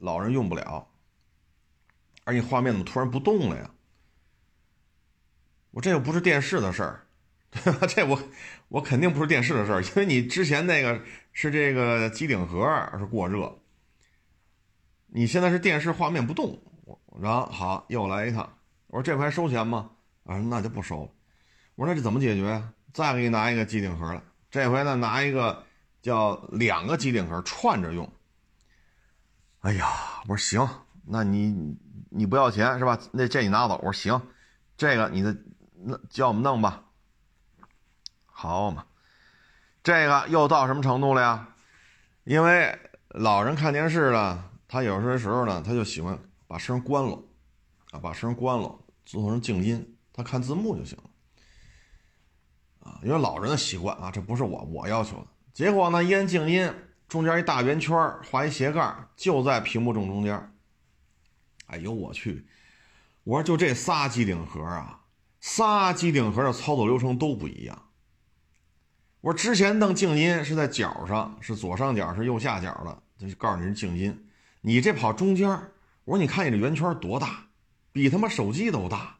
[0.00, 0.88] 老人用不了。
[2.24, 3.70] 而你画面怎么突然不动了呀？
[5.70, 7.06] 我这又不是电视的事儿，
[7.50, 7.86] 对吧？
[7.86, 8.18] 这我
[8.68, 11.00] 我肯定不是电视的事儿，因为你之前那个
[11.32, 12.66] 是这个机顶盒
[12.98, 13.56] 是过热，
[15.08, 16.58] 你现在是电视画面不动，
[17.20, 18.48] 然后好又来一趟，
[18.86, 19.90] 我说这回收钱吗？
[20.24, 21.10] 啊，那就不收了。
[21.74, 22.62] 我说那这怎么解决？
[22.92, 25.64] 再给你拿一个机顶盒来，这回呢拿一个
[26.00, 28.10] 叫两个机顶盒串着用。
[29.60, 29.86] 哎呀，
[30.28, 30.68] 我说行，
[31.04, 31.76] 那你。
[32.10, 32.98] 你不要钱是吧？
[33.12, 33.76] 那这你拿走。
[33.82, 34.18] 我说行，
[34.78, 35.36] 这个你的
[35.74, 36.84] 那叫我们弄吧。
[38.24, 38.86] 好嘛，
[39.82, 41.48] 这个又到什么程度了呀？
[42.24, 47.20] 因为老人看电视呢，他有些时候呢，他就喜欢把声关了，
[47.90, 51.04] 啊，把声关了，做成静音，他看字幕就行了。
[52.80, 55.26] 啊，因为老人的习惯啊，这不是我我要求的。
[55.54, 56.70] 结果呢，一按静音，
[57.08, 57.96] 中间一大圆圈，
[58.30, 60.52] 画一斜杠，就在屏幕正中间。
[61.66, 62.46] 哎呦我去！
[63.24, 65.00] 我说就这仨机顶盒啊，
[65.40, 67.90] 仨机顶盒的操作流程都不一样。
[69.20, 74.27] 我说之前弄静音是在角上，是左上角是右下角的，就告诉你是静音。
[74.68, 75.48] 你这跑中间，
[76.04, 77.48] 我说你看你这圆圈多大，
[77.90, 79.16] 比他妈手机都大。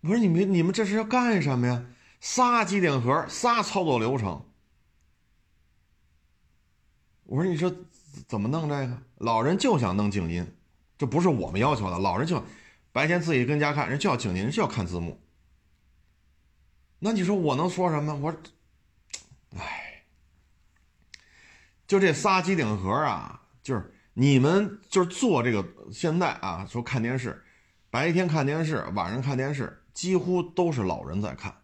[0.00, 1.86] 我说你们你们这是要干什么呀？
[2.20, 4.44] 仨机顶盒，仨操作流程。
[7.22, 7.72] 我说你说
[8.26, 9.00] 怎么弄这个？
[9.18, 10.44] 老人就想弄静音，
[10.98, 11.96] 这不是我们要求的。
[11.96, 12.44] 老人就
[12.90, 15.22] 白天自己跟家看，人就要静音，人就要看字幕。
[16.98, 18.12] 那你说我能说什么？
[18.16, 18.36] 我，
[19.56, 20.02] 哎，
[21.86, 27.42] 就这仨机顶盒啊，就是你们就是做这个现在啊，说看电视，
[27.90, 31.62] 白天看电视，晚上看电视，几乎都是老人在看。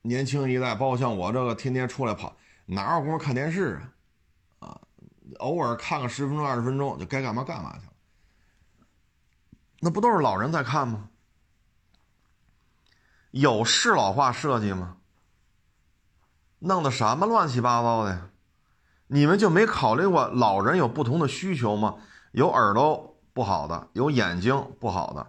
[0.00, 2.34] 年轻一代，包括像我这个天天出来跑。
[2.64, 3.78] 哪有功夫看电视
[4.58, 4.68] 啊？
[4.68, 4.80] 啊，
[5.38, 7.92] 偶尔看个十分钟、二十分钟，就该干嘛干嘛去了。
[9.80, 11.10] 那不都是老人在看吗？
[13.32, 14.96] 有适老化设计吗？
[16.60, 18.30] 弄的什么乱七八糟的呀？
[19.06, 21.96] 你们就没考虑过老人有不同的需求吗？
[22.32, 25.26] 有耳朵不好的，有眼睛不好的，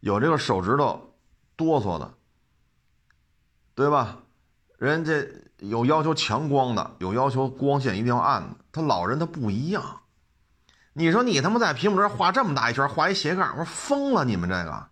[0.00, 1.14] 有这个手指头
[1.56, 2.14] 哆嗦的，
[3.74, 4.18] 对吧？
[4.78, 5.12] 人家。
[5.60, 8.56] 有要求强光的，有要求光线一定要暗的。
[8.70, 10.02] 他老人他不一样。
[10.92, 14.22] 你说你他妈在屏幕这画这么大一圈，画一斜杠，我说疯了！
[14.26, 14.88] 你们这个，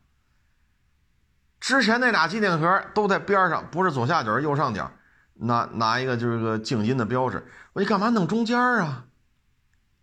[1.60, 4.90] 之前那俩机顶盒都在边上，不是左下角右上角，
[5.34, 7.46] 拿拿一个就是个静音的标志。
[7.72, 9.06] 我你干嘛弄中间啊？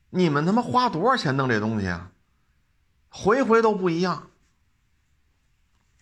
[0.10, 2.12] 你们他妈花多少钱弄这东西啊？
[3.10, 4.30] 回回都不一样。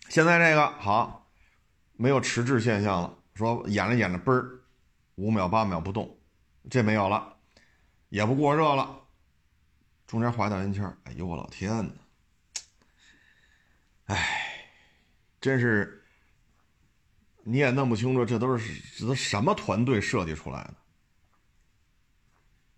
[0.08, 1.30] 现在这个好，
[1.92, 3.16] 没有迟滞现象了。
[3.34, 4.60] 说演着演着，嘣儿，
[5.14, 6.18] 五秒八秒不动，
[6.68, 7.36] 这没有了，
[8.08, 9.00] 也不过热了，
[10.06, 11.92] 中间划大圆圈，哎呦我老天呐，
[14.06, 14.66] 哎，
[15.40, 15.99] 真是
[17.42, 20.74] 你也弄不清楚，这都是这都什么团队设计出来的？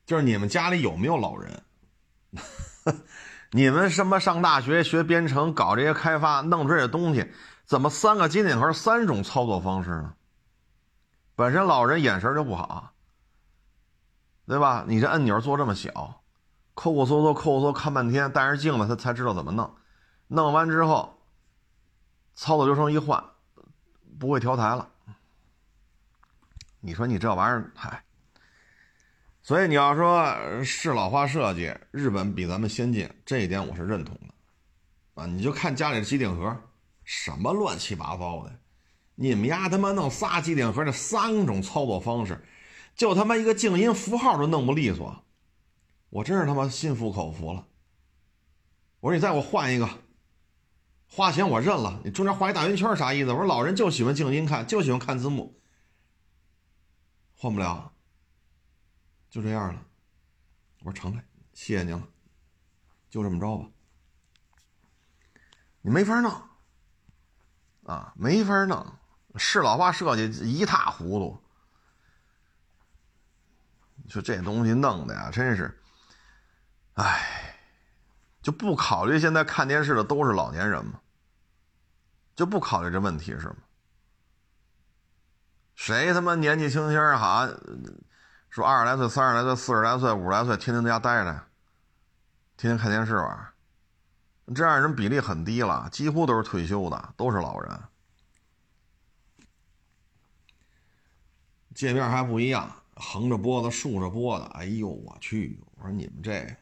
[0.04, 1.62] 就是你们家里有没有老人？
[3.52, 7.30] 你们什么上大学学编程，搞这些开发，弄这些东西，
[7.64, 10.14] 怎么三个金顶盒三种操作方式呢？
[11.34, 12.92] 本身老人眼神就不好，
[14.46, 14.84] 对吧？
[14.86, 16.22] 你这按钮做这么小，
[16.74, 19.74] 抠抠搜搜，抠抠搜看半天，戴上镜子他才知道怎么弄。
[20.28, 21.22] 弄完之后，
[22.34, 23.22] 操作流程一换，
[24.22, 24.88] 不会调台了。
[26.78, 28.04] 你说你这玩意儿，嗨。
[29.42, 35.20] 所以你要说是老化设计，日本比咱们先进，这一点我是认同的。
[35.20, 36.56] 啊，你就看家里的机顶盒，
[37.02, 38.52] 什么乱七八糟的。
[39.16, 42.40] 你们丫他妈弄仨机顶盒，这三种操作方式，
[42.94, 45.24] 就他妈一个静音符号都弄不利索，
[46.10, 47.66] 我真是他妈心服口服了。
[49.00, 49.88] 我说你再给我换一个，
[51.14, 52.00] 花钱我认了。
[52.02, 53.30] 你中间画一大圆圈啥意思？
[53.32, 55.60] 我说老人就喜欢静音看，就喜欢看字幕，
[57.36, 57.92] 换不了，
[59.28, 59.84] 就这样了。
[60.80, 61.22] 我说成嘞，
[61.52, 62.08] 谢谢您了，
[63.10, 63.68] 就这么着吧。
[65.82, 66.32] 你没法弄
[67.84, 68.98] 啊，没法弄。
[69.36, 71.42] 是老爸设计一塌糊涂，
[74.08, 75.78] 就这东西弄的呀，真是，
[76.94, 77.54] 哎，
[78.40, 81.00] 就不考虑现在看电视的都是老年人吗？
[82.34, 83.56] 就不考虑这问题是吗？
[85.74, 87.48] 谁他妈年纪轻轻哈，
[88.50, 91.32] 说二十来岁、三十来岁、四十来岁、五十来岁，天天在家待着，
[92.56, 93.52] 天天看电视玩，
[94.54, 97.82] 这样人比例很低了，几乎都是退休的，都是老人。
[101.74, 104.44] 界面还不一样，横着播的，竖着播的。
[104.48, 105.58] 哎呦我去！
[105.76, 106.56] 我说你们这，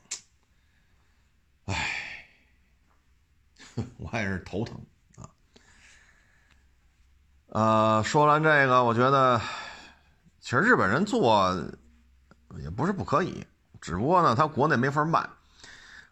[1.66, 2.36] 哎，
[3.98, 4.80] 我也是头疼。
[7.52, 9.40] 呃，说完这个，我觉得
[10.40, 11.52] 其实日本人做
[12.58, 13.44] 也不是不可以，
[13.80, 15.28] 只不过呢，他国内没法卖，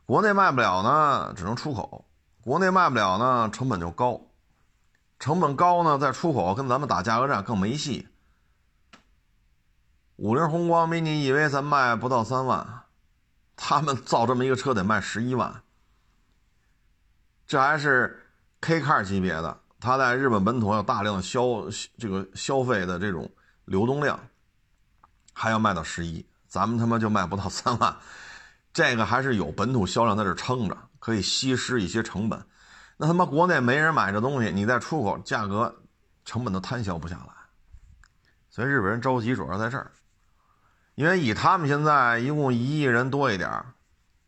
[0.05, 2.05] 国内卖不了呢，只能出口。
[2.43, 4.21] 国内卖不了呢，成本就高，
[5.21, 8.09] 成本高呢，在出口跟咱们打价格战更没戏。
[10.17, 12.83] 五菱宏光 mini 以为咱卖不到三万，
[13.55, 15.63] 他们造这么一个车得卖十一万，
[17.47, 18.27] 这还是
[18.61, 21.43] K car 级别的，它在日本本土有大量的消
[21.97, 23.31] 这个消费的这种
[23.65, 24.19] 流动量，
[25.33, 27.97] 还要卖到十一，咱们他妈就卖不到三万，
[28.73, 32.45] 这个还是有本土销量在这撑着，可以稀释一些成本。
[32.97, 35.83] 那他妈国内没人买这东西，你再出口，价格
[36.25, 37.33] 成本都摊销不下来，
[38.51, 39.93] 所以日本人着急主要在这儿。
[40.97, 43.65] 因为以他们现在一共一亿人多一点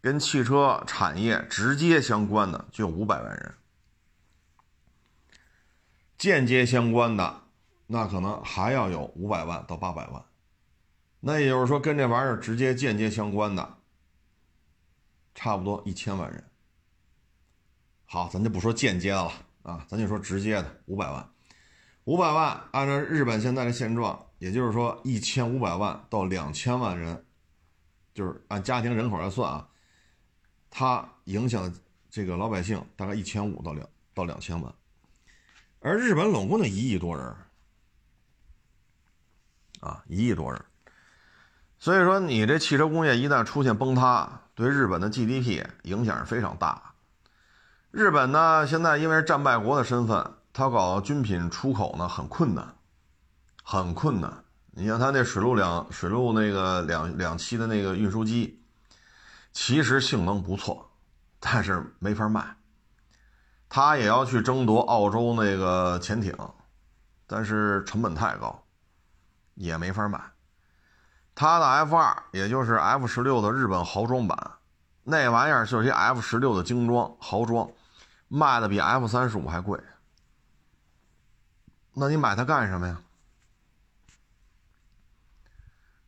[0.00, 3.54] 跟汽车产业直接相关的就有五百万人，
[6.20, 7.44] 间接相关的
[7.86, 10.22] 那可能还要有五百万到八百万。
[11.20, 13.78] 那也就是说，跟这玩意儿直接、间接相关的，
[15.34, 16.44] 差不多一千万人。
[18.04, 21.26] 好，咱就不说间接的了啊，咱就说直接的五百万。
[22.04, 27.24] 五百万，按照日本现在的现状，也就是说一千五百万到两千万人，
[28.12, 29.66] 就是按家庭人口来算啊，
[30.68, 31.74] 它影响
[32.10, 34.74] 这个老百姓大概一千五到两到两千万。
[35.80, 37.34] 而日本拢共就一亿多人，
[39.80, 40.62] 啊，一亿多人。
[41.78, 46.92] 所以说，你这汽车工业一旦出现崩塌，对日本的 GDP 影响是非常大。
[47.90, 52.76] 日本呢，现在因为战败国的身份，它搞军品出口呢很困难，
[53.64, 54.44] 很困难。
[54.72, 58.62] 你像它那水陆两水陆那个两两栖的那个运输机，
[59.52, 60.90] 其实性能不错，
[61.40, 62.54] 但是没法卖。
[63.70, 66.36] 他也要去争夺澳洲那个潜艇，
[67.24, 68.64] 但是成本太高，
[69.54, 70.20] 也没法买。
[71.36, 74.36] 他的 F 二，也就是 F 十六的日本豪装版，
[75.04, 77.70] 那玩意儿就是一 F 十六的精装豪装，
[78.26, 79.80] 卖的比 F 三十五还贵。
[81.94, 83.00] 那你买它干什么呀？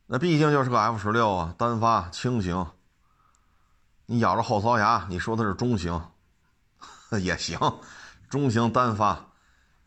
[0.07, 2.67] 那毕竟就是个 F 十六啊，单发轻型。
[4.05, 6.09] 你咬着后槽牙，你说它是中型
[7.13, 7.59] 那也行，
[8.27, 9.27] 中型单发。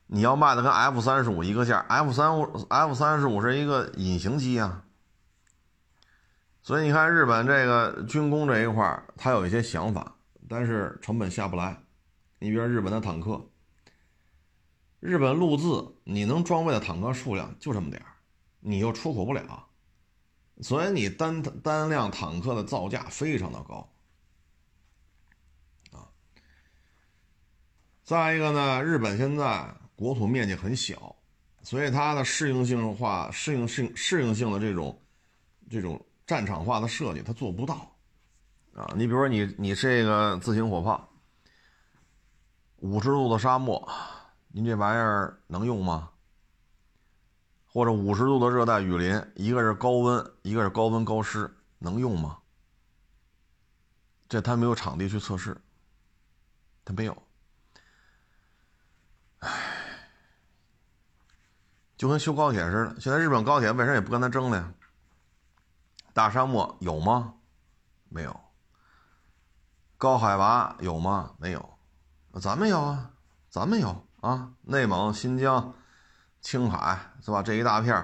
[0.06, 4.84] 你要卖的跟 F 三十五一个价，F 三五 F 三十五是一个隐形机啊。
[6.62, 10.14] 所以你看，日本这个军工这一块儿，它有一些想法，
[10.48, 11.82] 但是成本下不来。
[12.38, 13.44] 你比如日本的坦克，
[15.00, 18.06] 日本陆自你能装备的坦克数量就这么点儿，
[18.60, 19.66] 你又出口不了，
[20.60, 23.92] 所以你单单辆坦克的造价非常的高。
[28.06, 31.14] 再一个呢，日本现在国土面积很小，
[31.62, 34.98] 所以它的适应性化、适应性、适应性的这种
[35.68, 36.00] 这种。
[36.26, 37.96] 战场化的设计，它做不到，
[38.74, 41.08] 啊，你比如说你你这个自行火炮，
[42.78, 43.88] 五十度的沙漠，
[44.48, 46.10] 您这玩意儿能用吗？
[47.64, 51.48] 或者五十度的热带雨林，一个是高温，一个是高温高湿，
[51.78, 52.38] 能用吗？
[54.28, 55.56] 这他没有场地去测试，
[56.84, 57.16] 他没有，
[61.96, 64.72] 就跟修高铁似的，现在日本高铁为啥也不跟他争了呀？
[66.12, 67.34] 大沙漠有吗？
[68.08, 68.40] 没有。
[69.98, 71.34] 高海拔有吗？
[71.38, 71.78] 没有。
[72.40, 73.10] 咱们有啊，
[73.48, 74.52] 咱们有啊。
[74.60, 75.74] 内蒙、新疆、
[76.42, 77.42] 青海是吧？
[77.42, 77.94] 这一大片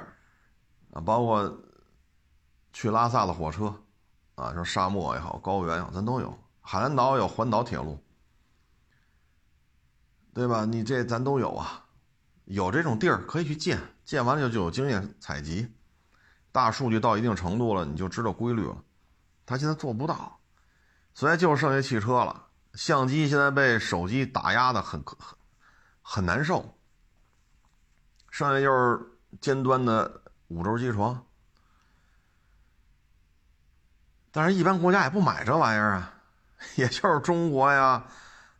[0.93, 1.55] 啊，包括
[2.73, 3.75] 去拉萨的火车
[4.35, 6.39] 啊，说沙漠也好，高原也好，咱都有。
[6.63, 8.02] 海南岛有环岛铁路，
[10.35, 10.65] 对吧？
[10.65, 11.85] 你这咱都有啊，
[12.45, 15.71] 有这种地儿可以去建，建完了就就有经验采集。
[16.51, 18.83] 大数据到一定程度了，你就知道规律了。
[19.45, 20.39] 他现在做不到，
[21.15, 22.47] 所以就剩下汽车了。
[22.75, 25.17] 相机现在被手机打压的很很
[26.01, 26.79] 很难受，
[28.31, 29.01] 剩下就是
[29.41, 31.27] 尖端的五轴机床。
[34.31, 36.15] 但是，一般国家也不买这玩意儿啊，
[36.77, 38.07] 也就是中国呀、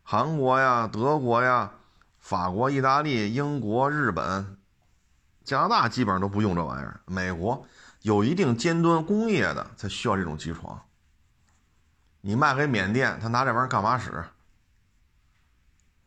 [0.03, 1.71] 韩国呀、德国呀、
[2.19, 4.57] 法国、意大利、英国、日本、
[5.43, 7.65] 加拿大基本上都不用这玩意儿，美国。
[8.01, 10.85] 有一定尖端工业的才需要这种机床。
[12.19, 14.25] 你卖给缅甸，他拿这玩意儿干嘛使？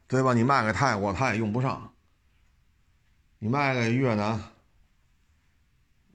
[0.07, 0.35] 对吧？
[0.35, 1.93] 你卖给泰国，他也用不上。
[3.39, 4.41] 你卖给越南，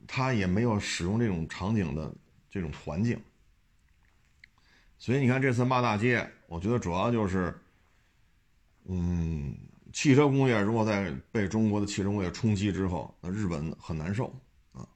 [0.06, 2.14] 他也没有使用这种场景的
[2.48, 3.22] 这种环境。
[4.98, 7.60] 所以你看这次骂大街，我觉得主要就是，
[8.88, 9.56] 嗯，
[9.92, 14.34] 汽车工业如果在被中国的汽车工业冲击之后，那日本很难受
[14.72, 14.86] 啊。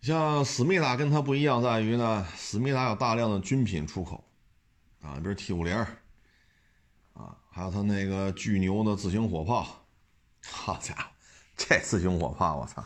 [0.00, 4.24] 像思密达跟它不一样，在于呢，思密达有大量的军品出口，
[5.00, 5.74] 啊，比如 T 五零，
[7.14, 9.66] 啊，还有它那个巨牛的自行火炮，
[10.50, 11.02] 好家伙，
[11.56, 12.84] 这自行火炮，我操！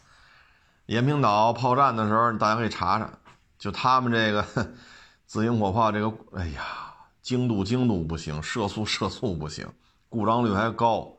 [0.87, 3.11] 延平岛炮战的时候，大家可以查查，
[3.59, 4.75] 就他们这个
[5.27, 6.92] 自行火炮，这个，哎呀，
[7.23, 9.67] 精度精度不行，射速射速不行，
[10.09, 11.17] 故障率还高，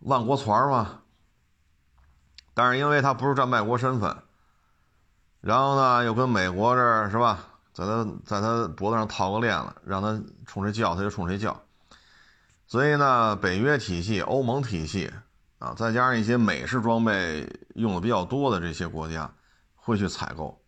[0.00, 1.00] 万国船嘛。
[2.52, 4.14] 但是因为它不是战败国身份。
[5.40, 11.60] 然后呢，又跟美国这儿是吧，在他在他脖子上套个链子，让他冲谁叫他就冲谁叫。
[12.66, 15.10] 所以呢，北约体系、欧盟体系
[15.58, 19.32] 啊，再加上一些美式装备用的比较多的这些国家，
[19.74, 20.62] 会去采购，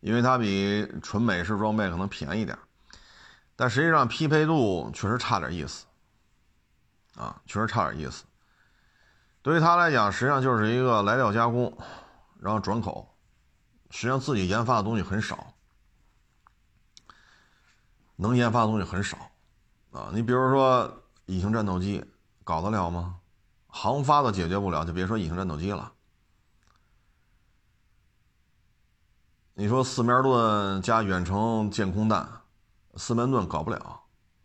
[0.00, 2.58] 因为它比纯美式装备可能便宜点，
[3.56, 5.86] 但实际上匹配度确实差点意思，
[7.14, 8.24] 啊，确实差点意思。
[9.42, 11.76] 对于他来讲，实际上就是一个来料加工，
[12.40, 13.14] 然后转口，
[13.90, 15.54] 实际上自己研发的东西很少，
[18.16, 19.16] 能研发的东西很少，
[19.92, 22.04] 啊，你比如说隐形战斗机，
[22.42, 23.20] 搞得了吗？
[23.66, 25.92] 航发都解决不了，就别说隐形战斗机了。
[29.54, 32.28] 你说四面盾加远程舰空弹，
[32.96, 34.00] 四门盾搞不了，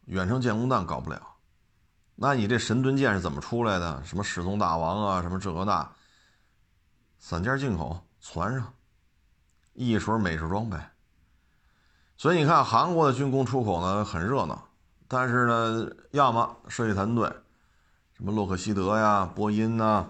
[0.06, 1.22] 远程舰空弹搞不了，
[2.16, 4.04] 那你这神盾舰是怎么出来的？
[4.04, 5.96] 什么始宗大王啊，什么这那，
[7.20, 8.74] 散件进口攒上，
[9.74, 10.78] 一水美式装备。
[12.18, 14.68] 所以你看韩国的军工出口呢很热闹，
[15.08, 17.32] 但是呢，要么设计团队，
[18.14, 20.10] 什么洛克希德呀、波音呐、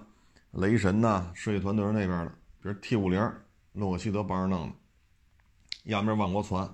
[0.52, 2.32] 雷神呐，设计团队是那边的，
[2.62, 3.32] 比如 T 五零，
[3.74, 4.76] 洛克希德帮着弄的。
[5.84, 6.68] 要么是万国船，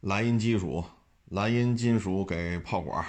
[0.00, 0.84] 蓝银金属，
[1.26, 3.04] 蓝银金属给炮管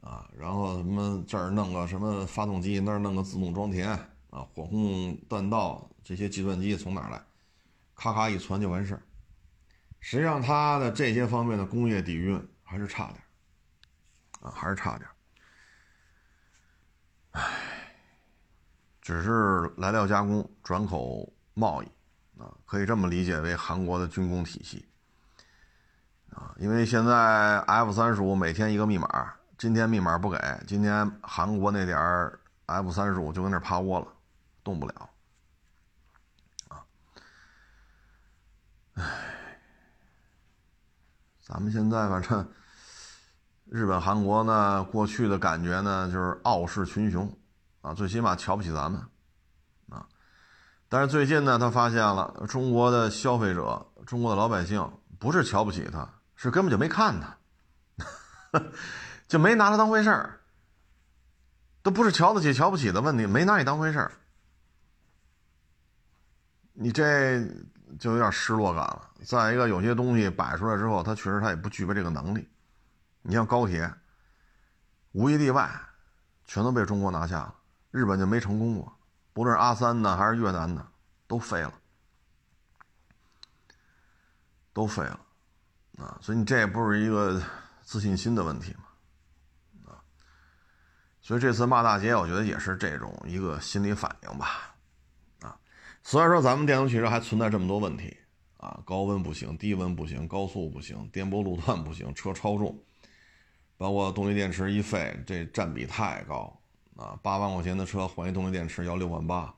[0.00, 3.88] 啊，然后什么这儿弄个什么发动机，那儿弄个自动装填
[4.30, 7.22] 啊，火控弹道这些计算机从哪来？
[7.94, 9.02] 咔咔一传就完事儿。
[10.00, 13.20] 实际上，它的这些方面的工业底蕴还是差点
[14.40, 15.08] 啊，还是差点
[17.32, 17.42] 唉，
[19.00, 21.86] 只是来料加工、转口贸易。
[22.40, 24.87] 啊，可以这么理解为韩国的军工体系
[26.38, 31.98] 啊，因为现在 F 三十五每天一个密码，今天密码不给，今天韩国那点
[32.66, 34.06] F 三十五就跟那趴窝了，
[34.62, 35.10] 动不了
[36.68, 36.78] 啊。
[38.94, 39.02] 唉，
[41.44, 42.48] 咱们现在反正
[43.64, 47.36] 日本、韩国呢，过去的感觉呢就是傲视群雄
[47.80, 49.02] 啊，最起码瞧不起咱们。
[50.90, 56.08] 但是最近呢，他发现了中国的消费者、中国的老百姓不是瞧不起他，
[56.40, 58.62] 是根本就没看他，
[59.26, 60.38] 就没拿他当回事儿，
[61.82, 64.12] 都不是瞧得起瞧不起的问题，没拿你当回事儿，
[66.74, 67.44] 你这
[67.98, 69.10] 就有点失落感了。
[69.24, 72.48] 再一个，有些东西摆出来之后，他确实他也不具备这个能力。
[73.22, 73.92] 你像高铁，
[75.10, 75.68] 无一例外，
[76.44, 77.52] 全都被中国拿下了，
[77.90, 78.96] 日本就没成功过。
[79.32, 80.86] 不论是阿三的，还是越南的，
[81.26, 81.74] 都废了，
[84.72, 85.18] 都废了，
[85.98, 86.16] 啊！
[86.20, 87.42] 所以你这也不是一个
[87.82, 90.00] 自信心的问题嘛，啊！
[91.20, 94.74] 所以这次骂大街，我觉得也是这种一个心理反应吧，
[95.40, 95.58] 啊！
[96.02, 98.16] 虽然说咱们电动汽车还存在这么多问题，
[98.56, 102.82] 啊，高温不行，低温不行，高速不行，颠簸路段不行，车超重，
[103.76, 106.54] 包括动力电池一废，这占比太高。
[106.96, 109.54] 啊，八万块钱的车换一动力电池要六万八，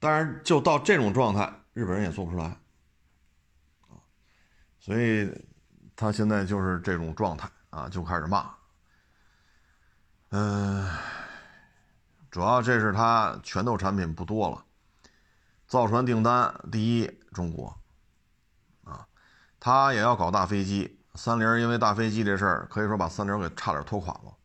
[0.00, 2.56] 当然就到这种状态，日本人也做不出来，
[4.84, 5.32] 所以
[5.94, 8.52] 他现在就是这种状态啊，就开始骂，
[10.30, 10.90] 嗯，
[12.28, 14.64] 主要这是他拳头产品不多了，
[15.68, 17.80] 造船订单第一中国，
[18.82, 19.06] 啊，
[19.60, 24.36] 他也要搞大飞机，三菱因为大飞机这事儿，可以说把三菱给差点拖垮了。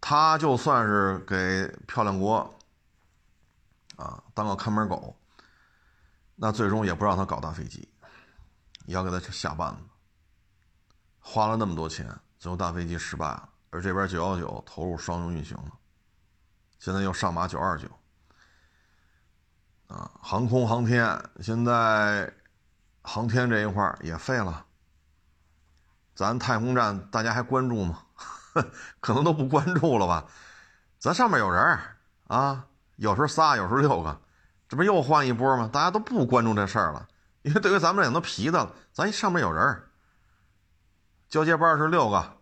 [0.00, 2.38] 他就算是给漂亮国
[3.96, 5.16] 啊当个看门狗，
[6.44, 7.88] 那最终也不让他搞大飞机，
[8.86, 9.82] 也要给他下绊子。
[11.20, 15.70] 花了那么多钱，最后大飞机失败了，而这边九幺九投入商用运行了，
[16.80, 17.86] 现在又上马九二九，
[19.86, 22.28] 啊，航空航天现在
[23.02, 24.66] 航天这一块也废了，
[26.12, 28.02] 咱太空站大家还关注吗？
[28.98, 30.26] 可能都不关注了吧？
[30.98, 31.78] 咱上面有人
[32.26, 32.66] 啊，
[32.96, 34.20] 有时候仨，有时候六个，
[34.72, 35.68] 这不又换一波吗？
[35.70, 37.06] 大家都不关注这事儿了，
[37.42, 38.74] 因为对于咱们来讲都皮的了。
[38.90, 39.82] 咱上面有人，
[41.28, 42.38] 交接班是六个，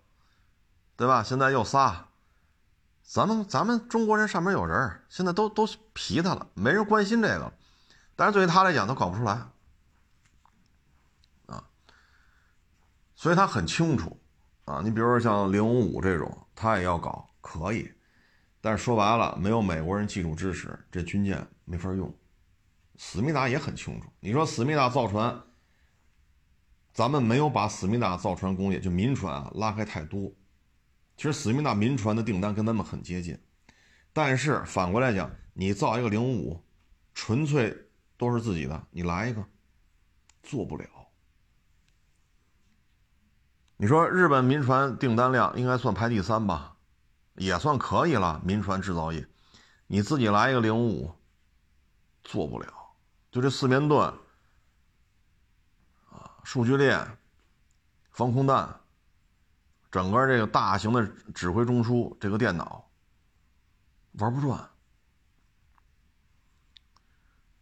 [0.94, 1.24] 对吧？
[1.24, 2.06] 现在又仨，
[3.02, 7.52] 咱们咱们中国人上面有人，现在都都皮他了，没人关心这个。
[8.14, 9.32] 但是对于他来讲，他搞不出来
[11.46, 11.64] 啊，
[13.16, 14.16] 所以他很清楚。
[14.66, 17.92] 啊，你比如说像零五五这种，他也要搞，可以，
[18.60, 22.14] 但是说白了，没有美国人技术支持，这军舰没法用。
[23.02, 25.42] 思密达也很清楚，你说思密达造船，
[26.92, 30.30] 咱们没有把思密达造船工业就民船啊拉开太多。
[31.16, 33.42] 其实思密达民船的订单跟他们很接近，
[34.12, 36.62] 但是反过来讲，你造一个零五五，
[37.14, 37.74] 纯粹
[38.18, 39.42] 都是自己的，你来一个，
[40.42, 40.86] 做不了。
[43.78, 46.76] 你说日本民船订单量应该算排第三吧，
[47.36, 48.42] 也算可以了。
[48.44, 49.26] 民船制造业，
[49.86, 51.14] 你自己来一个零五五，
[52.22, 52.66] 做不了，
[53.30, 54.06] 就这四面盾
[56.10, 57.18] 啊，数据链、
[58.10, 58.80] 防空弹，
[59.90, 62.84] 整个这个大型的指挥中枢这个电脑
[64.14, 64.68] 玩不转，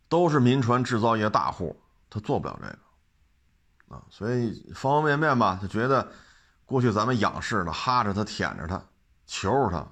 [0.09, 6.11] 都是民船制造业大户，他做不了这个啊，所以方方面面吧，就觉得
[6.65, 8.83] 过去咱们仰视的，哈着他，舔着他，
[9.27, 9.87] 求着他。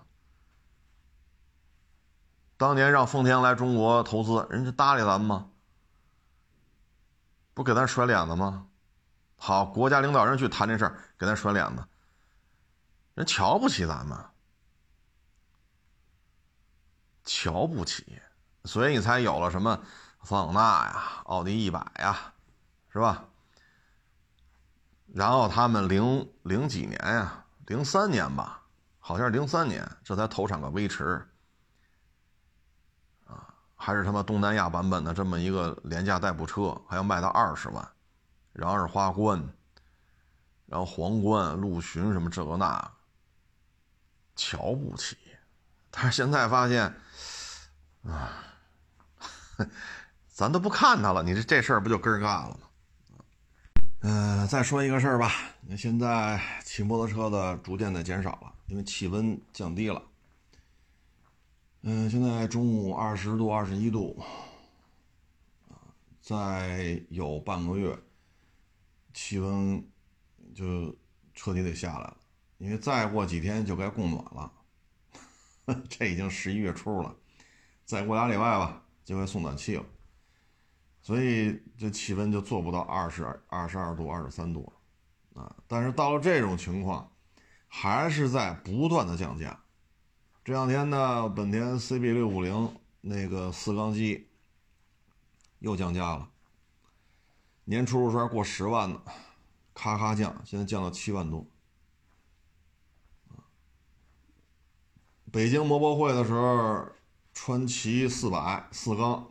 [2.56, 5.50] 当年让丰田来中国投资，人家搭理咱们吗？
[7.56, 8.66] 不给咱甩脸子吗？
[9.34, 11.82] 好，国家领导人去谈这事儿，给咱甩脸子，
[13.14, 14.22] 人瞧不起咱们，
[17.24, 18.20] 瞧不起，
[18.64, 19.82] 所以你才有了什么
[20.22, 22.34] 桑塔纳呀、奥迪一百呀，
[22.90, 23.24] 是吧？
[25.14, 28.64] 然后他们零零几年呀，零三年吧，
[28.98, 31.26] 好像是零三年，这才投产个威驰。
[33.86, 37.88] 还是他妈东南亚版本的这么一个廉价代步车，还要卖到二十万，
[38.52, 39.40] 然后是花冠，
[40.66, 42.90] 然后皇冠、陆巡什么这个那，
[44.34, 45.16] 瞧不起。
[45.92, 46.92] 但是现在发现，
[48.02, 48.42] 啊，
[50.26, 53.20] 咱都不看他了，你这这事儿不就根儿干了吗？
[54.00, 55.30] 嗯，再说一个事儿吧，
[55.78, 60.02] 现在骑摩托车的逐渐的减少了，因为气温降低了。
[61.88, 64.20] 嗯，现在中午二十度、二十一度，
[65.68, 65.78] 啊，
[66.20, 67.96] 再有半个月，
[69.14, 69.88] 气温
[70.52, 70.92] 就
[71.32, 72.16] 彻底得下来了，
[72.58, 74.52] 因为再过几天就该供暖了。
[75.88, 77.14] 这已经十一月初了，
[77.84, 79.86] 再过俩礼拜吧，就该送暖气了，
[81.00, 84.72] 所以这气温就做不到二十二、十二度、二十三度
[85.34, 87.12] 了，啊，但是到了这种情况，
[87.68, 89.62] 还是在不断的降价。
[90.46, 94.28] 这两天呢，本田 CB 六五零那个四缸机
[95.58, 96.30] 又降价了，
[97.64, 99.02] 年初时候过十万呢，
[99.74, 101.44] 咔咔降，现在降到七万多。
[105.32, 106.92] 北京摩博会的时候，
[107.34, 109.28] 川崎四百四缸，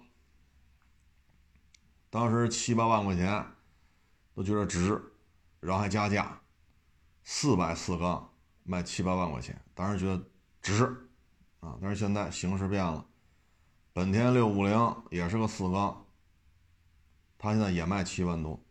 [2.10, 3.54] 当时七八万块钱
[4.34, 5.02] 都觉得值，
[5.62, 6.42] 然后还加价，
[7.24, 10.22] 四百四缸卖七八万块钱，当时觉得
[10.62, 11.04] 值。
[11.66, 11.76] 啊！
[11.82, 13.04] 但是现在形势变了，
[13.92, 16.06] 本田六五零也是个四缸，
[17.40, 18.64] 它现在也卖七万多，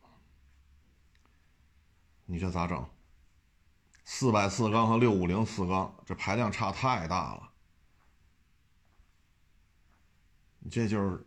[2.24, 2.86] 你这咋整？
[4.04, 7.50] 四百四缸和六五零四缸，这排量差太大了，
[10.70, 11.26] 这就是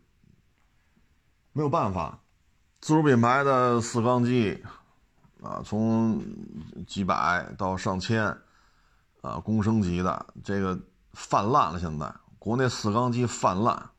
[1.52, 2.18] 没有办法。
[2.80, 4.64] 自主品牌的四缸机
[5.42, 6.24] 啊，从
[6.86, 8.24] 几百到上千
[9.20, 10.80] 啊，公升级的这个。
[11.18, 13.90] 泛滥了，现在国内四缸机泛滥。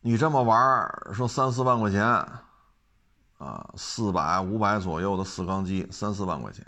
[0.00, 2.02] 你这么玩说三四万块钱，
[3.36, 6.66] 啊，四百五百左右的四缸机，三四万块钱。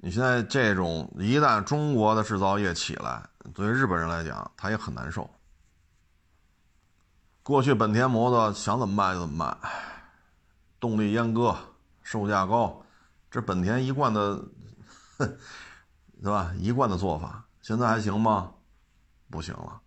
[0.00, 5.28] 你现在这种一旦中国的制造业起来，对于日本人来讲，他也很难受。
[7.42, 9.70] 过去本田摩托想怎么卖就怎么卖，
[10.78, 11.56] 动力阉割，
[12.00, 12.80] 售价高，
[13.28, 14.40] 这本田一贯的。
[15.26, 15.36] 哼
[16.22, 16.52] 对吧？
[16.56, 18.52] 一贯的做法，现在还行吗？
[19.30, 19.80] 不行了，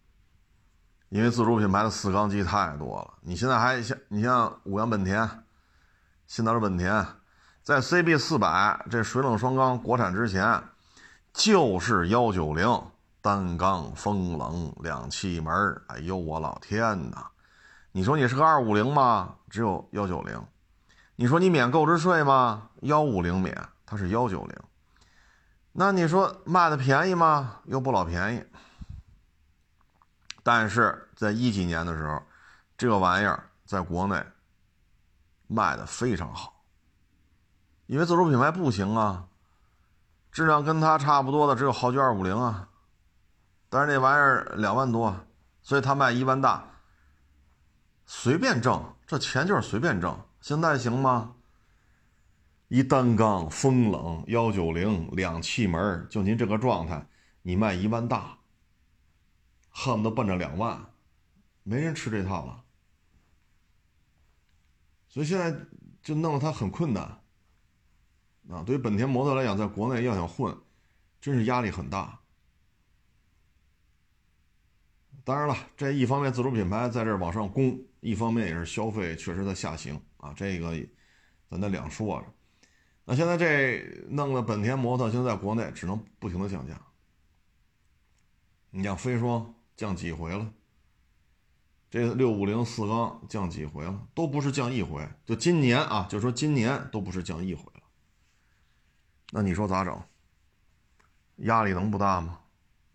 [1.10, 3.14] 因为自主品牌的四缸机太多了。
[3.22, 5.44] 你现在还像你像五羊本田、
[6.28, 7.06] 新德的本田，
[7.64, 10.62] 在 CB 四百这水冷双缸国产之前，
[11.34, 12.82] 就是幺九零
[13.22, 15.82] 单缸风冷两气门。
[15.88, 17.30] 哎呦我老天哪！
[17.92, 19.36] 你说你是个二五零吗？
[19.50, 20.42] 只有幺九零。
[21.16, 22.70] 你说你免购置税吗？
[22.82, 24.58] 幺五零免，它是幺九零。
[25.74, 27.62] 那你说卖的便宜吗？
[27.66, 28.44] 又不老便宜。
[30.44, 32.22] 但是在一几年的时候，
[32.78, 34.22] 这个玩意儿在国内
[35.48, 36.64] 卖的非常好，
[37.86, 39.28] 因为自主品牌不行啊，
[40.32, 42.68] 质量跟它差不多的只有豪爵二五零啊，
[43.70, 45.16] 但是那玩意儿两万多，
[45.62, 46.64] 所以它卖一万大，
[48.06, 50.20] 随便挣，这钱就是随便挣。
[50.42, 51.36] 现在行吗？
[52.72, 57.06] 一单缸风冷幺九零两气门，就您这个状态，
[57.42, 58.40] 你卖一万大，
[59.68, 60.82] 恨不得奔着两万，
[61.64, 62.64] 没人吃这套了。
[65.10, 65.54] 所以现在
[66.02, 67.04] 就弄得他很困难。
[68.50, 70.58] 啊，对于本田摩托来讲，在国内要想混，
[71.20, 72.22] 真是压力很大。
[75.26, 80.74] 当然了，这一方面自主品牌在这往上攻，一方面也是消费确实在下行啊，这个
[81.50, 82.24] 咱得两说。
[83.06, 86.80] 那现在这弄的本田摩托，现在国内只能不停的降价。
[88.70, 90.54] 你像飞霜降几回了？
[91.90, 94.08] 这六五零四缸降几回了？
[94.14, 97.82] 都不是降一回，就今年啊，就说今年都不是降一回了。
[99.32, 100.02] 那你说咋整？
[101.38, 102.40] 压力能不大吗？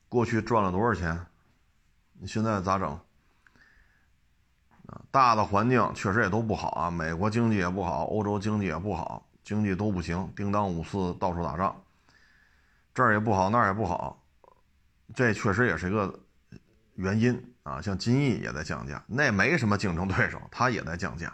[0.09, 1.27] 过去赚了多少钱？
[2.15, 2.99] 你现在咋整？
[5.11, 11.81] 大的环境确实也都不好啊，美国经济也不好，欧洲经济也不好，经济都不行，叮当五四到处打仗，
[12.93, 14.21] 这儿也不好，那儿也不好，
[15.15, 16.19] 这确实也是一个
[16.97, 17.81] 原因啊。
[17.81, 21.33] 像金翼也在降价，那没什么竞争对手，它也在降价，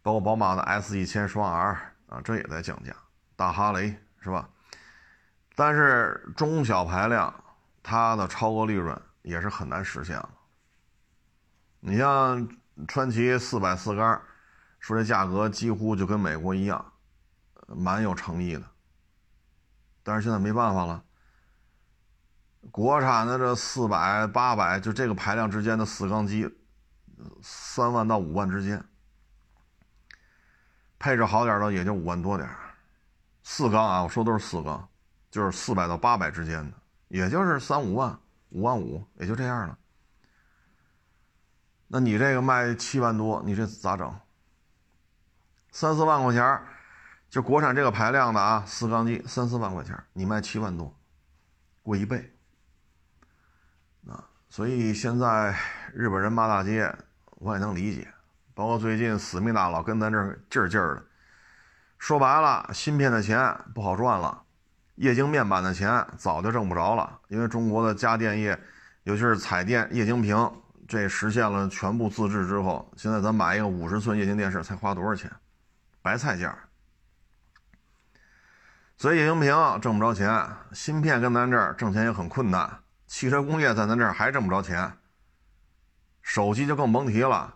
[0.00, 2.96] 包括宝马的 S 一千双 R 啊，这也在降价，
[3.36, 4.48] 大哈雷是吧？
[5.54, 7.32] 但是中小排量，
[7.82, 10.30] 它的超额利润也是很难实现了。
[11.80, 12.48] 你像
[12.88, 14.18] 川崎四百四杆，
[14.80, 16.92] 说这价格几乎就跟美国一样，
[17.68, 18.62] 蛮有诚意的。
[20.02, 21.02] 但是现在没办法了，
[22.70, 26.46] 国产的这四百、八百，就这个排量之间的四缸机，
[27.42, 28.84] 三万到五万之间，
[30.98, 32.48] 配置好点的也就五万多点
[33.42, 34.88] 四缸啊，我说都是四缸，
[35.30, 36.76] 就是四百到八百之间的，
[37.08, 38.18] 也就是三五万、
[38.50, 39.78] 五万五，也就这样了。
[41.86, 44.14] 那你这个卖七万多，你这咋整？
[45.70, 46.60] 三四万块钱
[47.34, 50.96] 就国产这个排量的啊，四缸机三四万块钱你卖七万多，
[51.82, 52.32] 贵一倍。
[54.06, 55.52] 啊，所以现在
[55.92, 56.94] 日本人骂大街，
[57.40, 58.06] 我也能理解。
[58.54, 61.04] 包括最近思密达老跟咱这儿劲儿劲儿的，
[61.98, 64.40] 说白了，芯片的钱不好赚了，
[64.94, 68.56] 液晶面板的钱早就挣不着了，因为中国的家电业，
[69.02, 70.36] 尤其是彩电、液晶屏。
[70.86, 75.28] 这实现了全部自制之后，现在咱买一个五十寸液晶电视才花多少钱？
[76.00, 76.56] 白菜价。
[78.96, 84.96] 所以液晶屏挣不着钱，芯片跟咱这儿挣钱也很困难，汽车工业在咱这儿还挣不着钱，
[86.22, 87.54] 手机就更甭提了。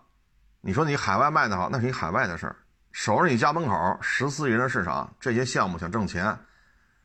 [0.61, 2.55] 你说你海外卖的好，那是你海外的事儿，
[2.91, 6.37] 守着你家门口十四亿人市场，这些项目想挣钱，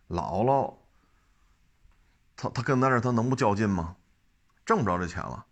[0.08, 0.76] 老喽。
[2.36, 3.94] 他他跟咱这儿他能不较劲吗？
[4.66, 5.44] 挣不着这钱了。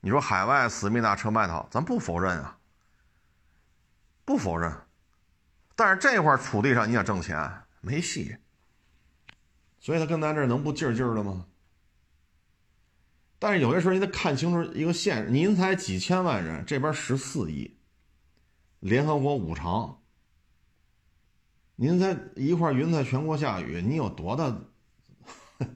[0.00, 2.56] 你说海外思密达车卖的好，咱不否认啊，
[4.24, 4.74] 不否认。
[5.76, 8.38] 但是这块土地上你想挣钱没戏，
[9.80, 11.46] 所以他跟咱这能不劲儿劲儿的吗？
[13.38, 17.76] 但是有些时候你得看清楚一个现实，您才几千万人，这边十四亿，
[18.78, 20.00] 联合国五常，
[21.74, 24.56] 您在一块云彩全国下雨，你有多大？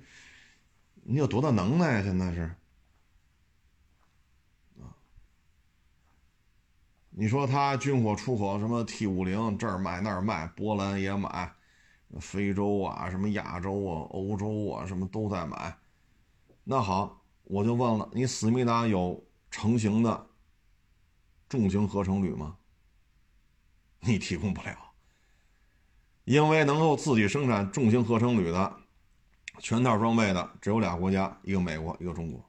[1.02, 2.02] 你有多大能耐啊？
[2.02, 2.54] 现在是。
[7.18, 11.55] 你说他军火出口什么 T 五零这儿卖那儿卖，波兰也买，
[12.20, 15.76] 非洲啊什么亚洲啊欧洲啊什么都在买。
[16.64, 20.26] 那好，我就问了，你思密达有成型的
[21.48, 22.56] 重型合成铝吗？
[24.00, 24.76] 你提供不了，
[26.24, 28.76] 因为能够自己生产重型合成铝的
[29.58, 32.44] 全套装备的只有俩国家，一个美国，一个中国。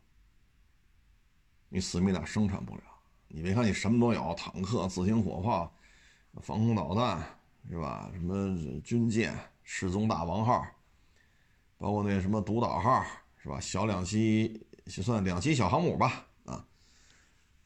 [1.70, 2.82] 你思密达生产不了。
[3.28, 5.74] 你别看你什么都有，坦克、自行火炮、
[6.42, 7.24] 防空导弹，
[7.70, 8.10] 是吧？
[8.14, 9.38] 什么军舰、
[9.70, 10.66] 失踪大王号，
[11.78, 13.04] 包括那什么独岛号，
[13.44, 13.60] 是吧？
[13.60, 14.58] 小两栖，
[14.88, 16.64] 算两栖小航母吧，啊。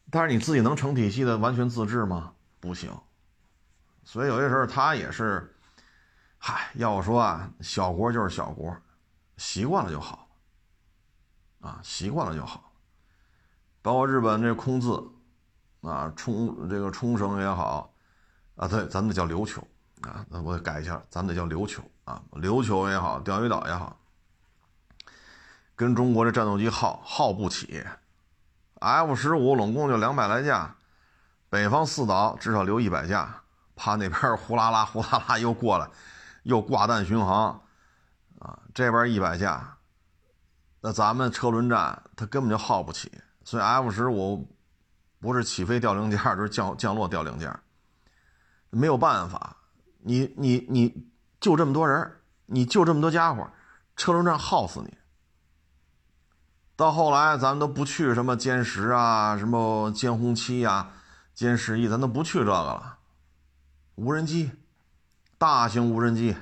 [0.10, 2.34] 但是你自己能成体系的完全自制吗？
[2.60, 2.92] 不行。
[4.04, 5.56] 所以有些时候他也是，
[6.40, 8.76] 嗨，要我说啊，小国就是小国，
[9.38, 10.28] 习惯了就好，
[11.60, 12.74] 啊，习惯了就好。
[13.84, 15.08] 包括日本这空自。
[15.82, 17.92] 啊，冲这个冲绳也好，
[18.56, 19.68] 啊，对，咱们叫琉球
[20.02, 23.98] 啊，那我改一下，咱们得叫琉球啊，琉球也好，钓鱼岛也好，
[25.76, 27.84] 跟中国这战斗机耗耗不起
[28.80, 30.76] ，F 十五拢共就两百来架，
[31.50, 33.44] 北方四岛至少留一百架，
[33.76, 35.88] 怕那边呼啦啦呼啦啦又过来，
[36.44, 37.62] 又挂弹巡航，
[38.40, 39.78] 啊，这边一百架，
[40.82, 43.12] 那咱们车轮战它根本就耗不起，
[43.44, 44.48] 所以 F 十五。
[45.24, 47.56] 不是起飞掉零件，就是降降落掉零件，
[48.72, 49.56] 没有办法。
[50.04, 51.08] 你你你
[51.40, 52.12] 就这么多人，
[52.46, 53.50] 你就这么多家伙，
[53.96, 54.98] 车轮战耗死你。
[56.76, 60.92] 到后来，咱们都不去什么歼十啊，什么歼轰七呀，
[61.36, 62.98] 歼十一，咱都不去这个了。
[63.96, 64.52] 无人机，
[65.38, 66.36] 大型无人机，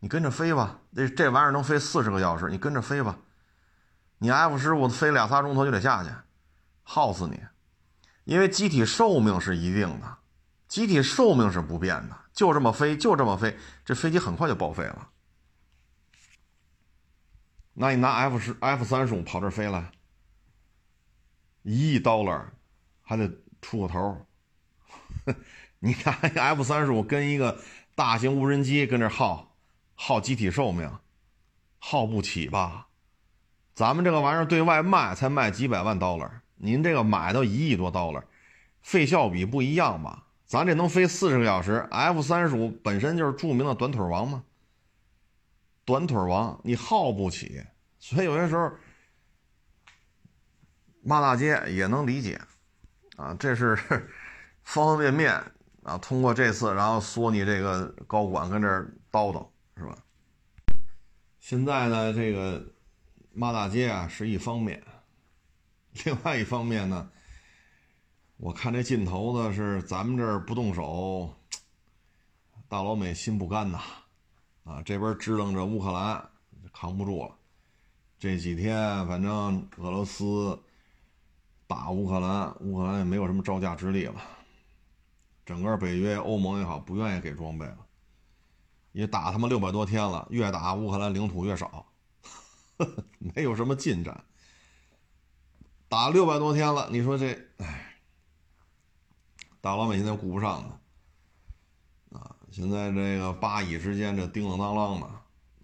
[0.00, 0.80] 你跟着飞吧。
[0.94, 3.16] 这这玩意儿能飞四十个小时，你跟着飞吧。
[4.18, 6.10] 你 F 十五飞俩仨钟头就得下去，
[6.82, 7.40] 耗死你。
[8.24, 10.16] 因为机体寿命是一定的，
[10.66, 15.08] 机体寿命是不变的，就这么飞，就这么飞，这飞机很快就报废了。
[17.72, 19.90] 那你拿 F 十、F 三十五跑这飞来，
[21.62, 22.44] 一亿 dollar
[23.00, 23.28] 还得
[23.62, 24.26] 出个头。
[25.80, 27.58] 你看 F 三十五跟一个
[27.94, 29.56] 大型无人机跟这耗
[29.94, 30.90] 耗机体寿命，
[31.78, 32.88] 耗不起吧？
[33.74, 38.24] 咱们这个玩意儿对外卖才卖几百万 dollar，您这个买到一亿多 dollar，
[38.82, 40.25] 费效比不一样吧？
[40.46, 44.44] 咱这能飞四十个小时，F 三十五本身就是著名的短腿王嘛，
[45.84, 47.64] 短腿王你耗不起，
[47.98, 48.70] 所以有些时候
[51.02, 52.40] 骂大街也能理解，
[53.16, 53.74] 啊，这是
[54.62, 55.34] 方方面面
[55.82, 55.98] 啊。
[55.98, 59.44] 通过这次，然后说你这个高管跟这儿叨叨
[59.76, 59.98] 是吧？
[61.40, 62.64] 现在呢，这个
[63.32, 64.80] 骂大街啊是一方面，
[66.04, 67.10] 另外一方面呢。
[68.38, 71.32] 我看这劲头子是咱们这儿不动手，
[72.68, 73.80] 大老美心不甘呐，
[74.64, 76.22] 啊，这边支棱着乌克兰
[76.70, 77.34] 扛不住了。
[78.18, 80.58] 这几天反正俄罗斯
[81.66, 84.22] 打乌克兰，乌克兰也没有什么招架之力了。
[85.46, 87.78] 整个北约、欧盟也好，不愿意给装备了，
[88.92, 91.86] 也打他妈六百多天了，越打乌克兰领土越少，
[93.18, 94.24] 没有什么进展。
[95.88, 97.75] 打六百多天了，你说这，哎。
[99.66, 100.80] 大老美现在顾不上了，
[102.12, 105.06] 啊，现在这个巴以之间这叮叮当啷的，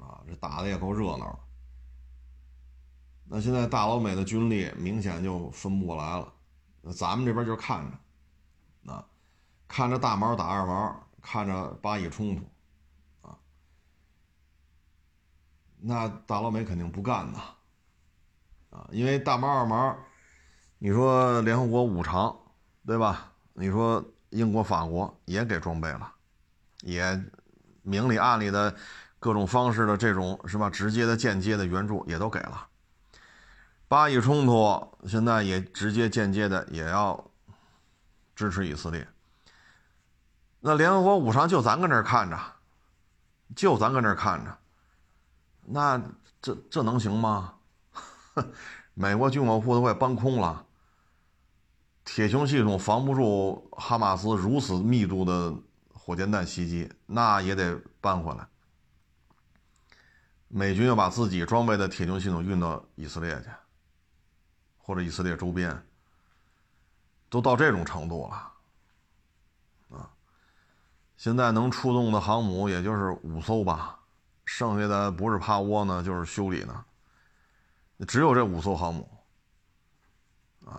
[0.04, 1.38] 啊，这打的也够热闹。
[3.26, 6.32] 那现在大老美的军力明显就分不过来了，
[6.80, 7.88] 那咱们这边就看
[8.84, 9.06] 着，啊，
[9.68, 12.42] 看着大毛打二毛，看着巴以冲突，
[13.28, 13.38] 啊，
[15.78, 17.38] 那大老美肯定不干呐，
[18.70, 19.96] 啊，因为大毛二毛，
[20.78, 22.36] 你说联合国五常，
[22.84, 23.31] 对吧？
[23.54, 26.12] 你说英国、法国也给装备了，
[26.80, 27.22] 也
[27.82, 28.74] 明里暗里的
[29.18, 30.70] 各种方式的这种是吧？
[30.70, 32.66] 直接的、间接的援助也都给了。
[33.88, 37.22] 巴以冲突现在也直接、间接的也要
[38.34, 39.06] 支持以色列。
[40.60, 42.38] 那联合国五常就咱搁这看着，
[43.54, 44.58] 就咱搁这看着，
[45.60, 46.00] 那
[46.40, 47.54] 这这能行吗？
[48.94, 50.64] 美国军火库都快搬空了。
[52.04, 55.54] 铁穹系统防不住哈马斯如此密度的
[55.92, 58.46] 火箭弹袭击，那也得搬回来。
[60.48, 63.48] 美军要把自己装备的铁穹系统运到以色列去，
[64.76, 65.80] 或者以色列周边，
[67.30, 68.52] 都到这种程度了，
[69.96, 70.10] 啊！
[71.16, 74.00] 现在能出动的航母也就是五艘吧，
[74.44, 76.84] 剩下的不是趴窝呢，就是修理呢，
[78.08, 79.08] 只有这五艘航母。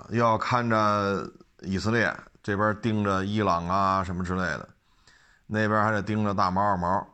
[0.10, 1.32] 要看着
[1.62, 4.70] 以色列这边盯着伊朗啊什么之类的，
[5.48, 7.08] 那边还得盯着大毛二毛，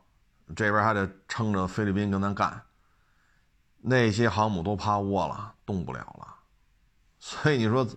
[0.56, 2.62] 这边还得撑着菲律宾跟咱干。
[3.82, 6.36] 那些航母都趴窝了，动不了了。
[7.20, 7.88] 所以你说，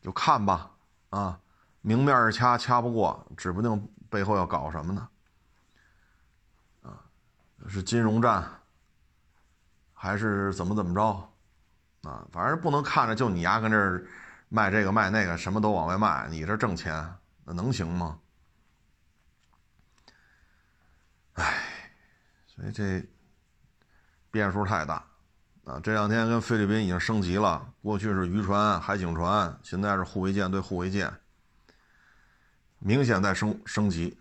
[0.00, 0.70] 就看吧，
[1.10, 1.40] 啊，
[1.80, 5.08] 明面儿掐掐不过，指不定背后要搞什么呢？
[6.82, 7.00] 啊，
[7.68, 8.44] 是金融战，
[9.92, 11.32] 还是怎么怎么着？
[12.06, 14.06] 啊，反正不能看着就你丫跟这儿
[14.48, 17.12] 卖这个卖那个，什么都往外卖，你这挣钱
[17.44, 18.16] 那能行吗？
[21.32, 21.52] 哎，
[22.46, 23.04] 所以这
[24.30, 25.04] 变数太大
[25.64, 25.80] 啊！
[25.82, 31.12] 这两天跟菲律宾已经升级了，过去是渔船、海警船，现在是护卫舰对护卫舰，
[32.78, 34.16] 明显在升升级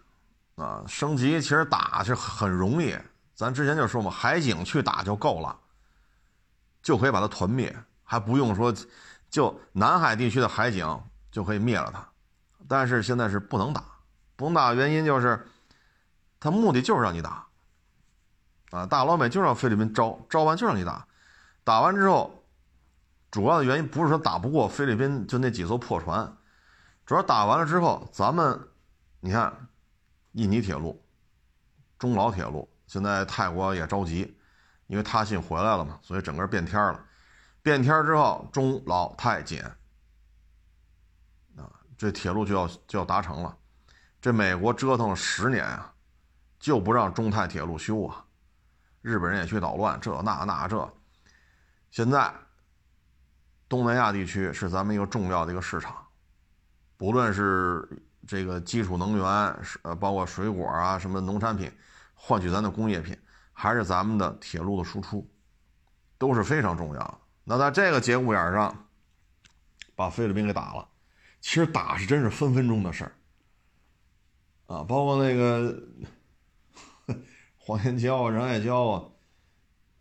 [0.56, 0.84] 啊！
[0.88, 2.98] 升级其实打是很容易，
[3.36, 5.60] 咱之前就说嘛，海警去打就够了。
[6.86, 8.72] 就可以把它团灭，还不用说，
[9.28, 10.88] 就南海地区的海警
[11.32, 12.08] 就可以灭了它。
[12.68, 13.84] 但是现在是不能打，
[14.36, 15.48] 不能打的原因就是，
[16.40, 17.48] 他目的就是让你打，
[18.70, 21.08] 啊，大老美就让菲律宾招，招完就让你打，
[21.64, 22.44] 打完之后，
[23.32, 26.32] 主要的原因不是说打不过菲律宾就那几艘破船，
[27.04, 28.60] 主要打完了之后，咱们，
[29.22, 29.52] 你看，
[30.34, 31.04] 印尼铁路、
[31.98, 34.35] 中老铁路，现在泰国也着急。
[34.88, 37.04] 因为他信回来了嘛，所以整个变天了。
[37.62, 39.64] 变天之后，中老泰简
[41.56, 41.66] 啊，
[41.98, 43.58] 这铁路就要就要达成了。
[44.22, 45.92] 这美国折腾了十年啊，
[46.60, 48.24] 就不让中泰铁路修啊。
[49.02, 50.94] 日本人也去捣乱，这那那这。
[51.92, 52.34] 现在
[53.68, 55.96] 东南亚地区是咱们一个重要的一个市场，
[56.98, 57.88] 不论是
[58.28, 59.26] 这个基础能源，
[59.84, 61.72] 呃，包括水果啊，什么农产品，
[62.14, 63.18] 换取咱的工业品。
[63.58, 65.28] 还是咱们的铁路的输出，
[66.18, 67.22] 都是非常重要。
[67.45, 68.88] 那在这个节骨眼上，
[69.95, 70.88] 把菲律宾给打了，
[71.39, 73.16] 其实打是真是分分钟的事儿
[74.68, 74.84] 啊！
[74.84, 75.82] 包括那个
[77.58, 79.10] 黄岩礁啊、仁爱礁啊，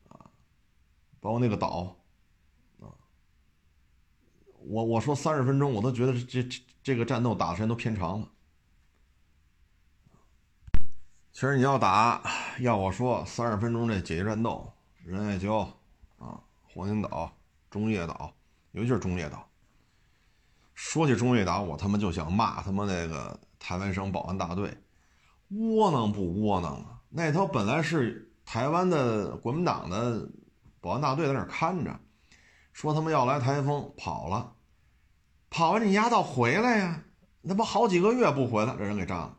[0.09, 0.27] 啊，
[1.21, 1.97] 包括那个岛
[2.81, 2.91] 啊，
[4.59, 8.29] 我我说三十分钟，我都觉得这这这个战斗打的时间都偏长了。
[11.35, 12.23] 其实你要打，
[12.61, 14.73] 要我说三十分钟这解决战斗，
[15.05, 15.67] 仁爱礁
[16.17, 17.29] 啊，黄金岛、
[17.69, 18.33] 中业岛，
[18.71, 19.45] 尤其是中业岛。
[20.75, 24.73] 说起中业岛，我他妈就想骂他妈那个台湾省保安大队，
[25.49, 27.03] 窝囊不窝囊啊？
[27.11, 30.31] 那头本来是台湾的国民党的
[30.81, 31.99] 保安大队在那看着，
[32.73, 34.53] 说他们要来台风，跑了，
[35.51, 37.03] 跑完你丫倒回来呀？
[37.41, 39.39] 那不好几个月不回来，这人给炸了。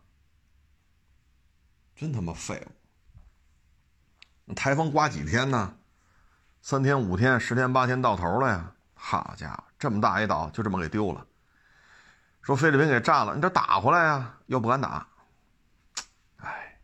[1.96, 2.62] 真他妈废
[4.48, 4.54] 物！
[4.54, 5.78] 台风刮几天呢？
[6.62, 8.72] 三天、五天、十天、八天到头了呀！
[8.94, 11.26] 好家伙，这么大一岛就这么给丢了。
[12.42, 14.38] 说菲律宾给炸了，你这打回来呀？
[14.48, 15.08] 又不敢打。
[16.38, 16.80] 哎，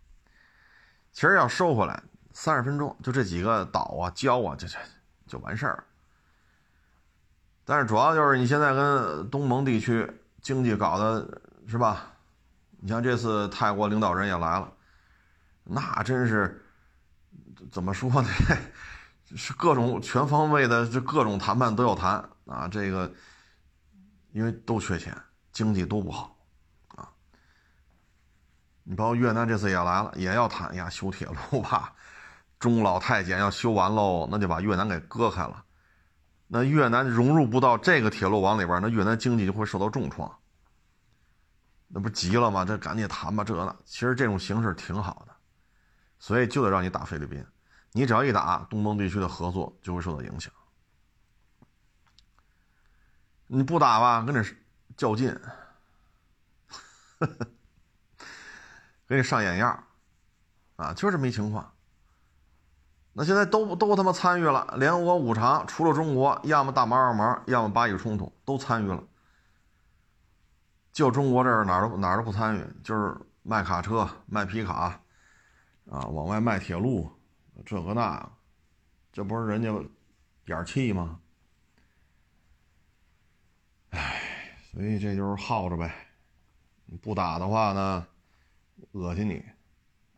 [1.11, 2.01] 其实要收回来，
[2.31, 4.77] 三十分钟就这几个岛啊、礁啊，就就
[5.27, 5.83] 就完事儿。
[7.65, 10.09] 但是主要就是你现在跟东盟地区
[10.41, 12.13] 经济搞的是吧？
[12.79, 14.71] 你像这次泰国领导人也来了。
[15.73, 16.61] 那真是
[17.71, 18.27] 怎么说呢？
[19.37, 22.67] 是各种全方位的，这各种谈判都要谈啊。
[22.67, 23.09] 这个
[24.33, 25.15] 因为都缺钱，
[25.53, 26.37] 经济都不好
[26.89, 27.07] 啊。
[28.83, 31.93] 你包括越南这次也来了，也要谈呀，修铁路吧。
[32.59, 35.63] 中老太监要修完喽，那就把越南给割开了。
[36.47, 40.29] 那越南融入不到这个铁路网里边，那越南经济就会受到重创。
[41.87, 42.65] 那不急了吗？
[42.65, 43.73] 这赶紧谈吧，这那。
[43.85, 45.30] 其实这种形式挺好的。
[46.21, 47.43] 所以就得让你打菲律宾，
[47.93, 50.53] 你只要一打，东盟地区的合作就会受到影响。
[53.47, 54.45] 你不打吧，跟这
[54.95, 55.35] 较劲，
[59.07, 59.83] 给你上眼药
[60.75, 61.73] 啊，就这么一情况。
[63.13, 69.03] 那现在都都他妈参与了，联合国五常除了中国，要么大毛二毛，要么巴以冲突都参与了，
[70.93, 75.00] 就中国这儿哪儿都哪儿都不参与，就是卖卡车、卖皮卡。
[75.91, 77.11] 啊，往外卖铁路，
[77.65, 78.31] 这个那，
[79.11, 79.69] 这不是人家
[80.45, 81.19] 眼气吗？
[83.89, 85.93] 哎，所以这就是耗着呗。
[87.01, 88.07] 不打的话呢，
[88.93, 89.43] 恶心你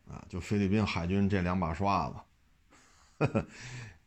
[0.08, 0.24] 啊！
[0.30, 2.16] 就菲律宾海军这两把刷子，
[3.18, 3.48] 呵 呵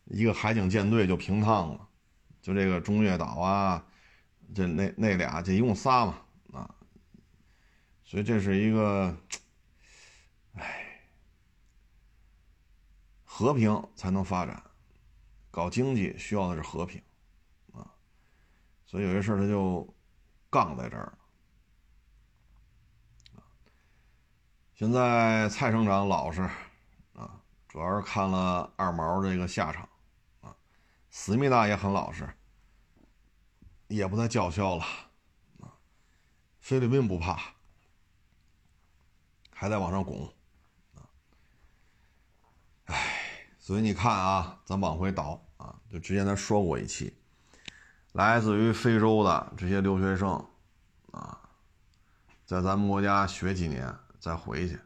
[0.05, 1.89] 一个海警舰队就平趟了。
[2.41, 3.85] 就这个中越岛啊，
[4.55, 6.15] 这那那俩，这一共仨嘛
[6.53, 6.75] 啊。
[8.05, 9.17] 所以这是一个，
[13.39, 14.63] 和平才能发展，
[15.51, 17.03] 搞经济需要的是和平，
[17.75, 17.85] 啊，
[18.87, 19.87] 所以有些事儿他就
[20.49, 21.13] 杠在这儿
[24.75, 26.41] 现在蔡省长老实，
[27.13, 29.87] 啊，主要是看了二毛这个下场，
[30.41, 30.57] 啊，
[31.11, 32.27] 思密达也很老实，
[33.89, 34.85] 也不再叫嚣了，
[35.61, 35.77] 啊，
[36.59, 37.39] 菲律宾不怕，
[39.51, 40.27] 还在往上拱，
[40.95, 41.05] 啊，
[42.87, 43.13] 唉。
[43.67, 47.13] 所以你看啊，咱往回倒啊，就之前咱说过一期，
[48.13, 50.35] 来自于非洲的这些留学生
[51.11, 51.37] 啊，
[52.45, 54.79] 在咱们国家学几年再回去，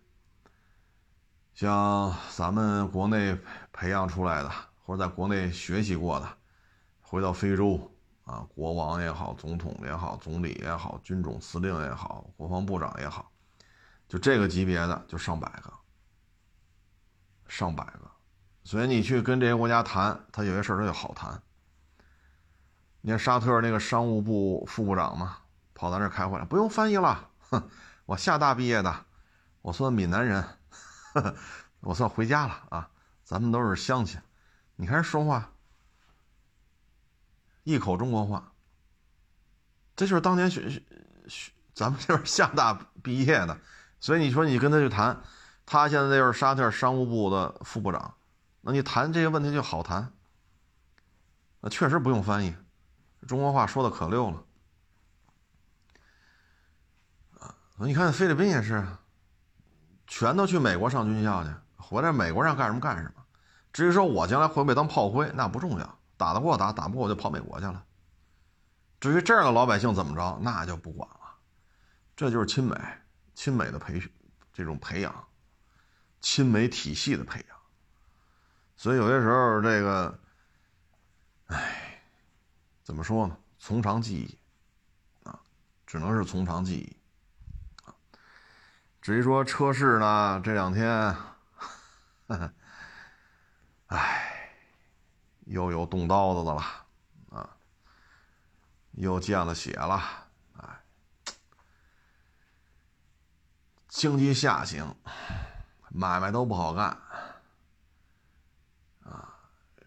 [1.53, 3.39] 像咱们国内
[3.71, 4.51] 培养出来的
[4.83, 6.27] 或者在国内学习过的，
[7.03, 7.93] 回到非洲
[8.25, 13.31] 啊，国王也好，总统也好，总理也好，军种司令也好，国防部长也好，
[14.09, 15.71] 就这个级别的就上百个，
[17.47, 18.10] 上百个。
[18.71, 21.43] 所以你去跟这些国家谈，他有些事儿他就好谈。
[23.01, 25.39] 你看沙特那个商务部副部长嘛，
[25.75, 27.31] 跑咱这开会了，不用翻译了。
[27.51, 27.69] 哼，
[28.07, 29.07] 我厦大毕业的，
[29.63, 30.45] 我算闽南人，
[31.81, 32.89] 我算回家了啊。
[33.25, 34.21] 咱们都是乡亲，
[34.77, 35.51] 你看人说话，
[37.65, 38.53] 一口中国话。
[39.97, 40.81] 这就是当年学学
[41.27, 43.59] 学，咱们这边厦大毕业的，
[43.99, 45.21] 所以你说你跟他去谈，
[45.67, 48.15] 他现在就是沙特商务部的副部长。
[48.63, 50.13] 那你谈这些问题就好谈，
[51.61, 52.55] 那确实不用翻译，
[53.27, 54.45] 中国话说的可溜了，
[57.39, 58.87] 啊，你看菲律宾也是，
[60.07, 63.25] 全都去美国上军校去，回来美国让干什么干什么，
[63.73, 67.85] 至于说我将来会不会当炮灰，那不重要，打得过打，打不过我就跑美国去了。
[69.01, 71.21] 至于这样的老百姓怎么着，那就不管了，
[72.15, 72.77] 这就是亲美，
[73.35, 74.13] 亲美的培训，
[74.53, 75.29] 这种培养，
[76.21, 77.60] 亲美体系的培养。
[78.81, 80.19] 所以有些时候，这个，
[81.49, 82.03] 哎，
[82.83, 83.37] 怎么说呢？
[83.59, 84.39] 从长计议，
[85.25, 85.39] 啊，
[85.87, 86.97] 只能是从长计议，
[87.85, 87.93] 啊。
[89.03, 91.15] 至于说车市呢，这两天，
[93.89, 94.57] 哎，
[95.45, 96.63] 又有动刀子的了，
[97.39, 97.51] 啊，
[98.93, 100.03] 又见了血了，
[100.57, 100.81] 哎，
[103.89, 104.97] 经济下行，
[105.91, 106.97] 买卖都不好干，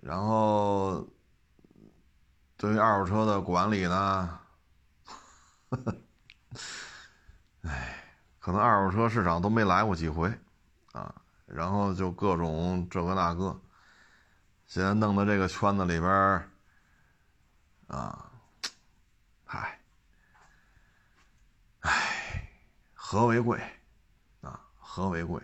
[0.04, 1.08] 然后
[2.58, 4.40] 对于二手车的管理呢，
[7.62, 8.04] 哎，
[8.38, 10.30] 可能二手车市场都没来过几回，
[10.92, 13.58] 啊，然后就各种这个那个，
[14.68, 16.12] 现在弄的这个圈子里边
[17.88, 18.30] 啊。
[19.46, 19.80] 嗨，
[21.80, 22.50] 唉，
[22.94, 23.58] 和为贵，
[24.42, 25.42] 啊，和为贵，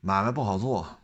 [0.00, 0.98] 买卖不好做，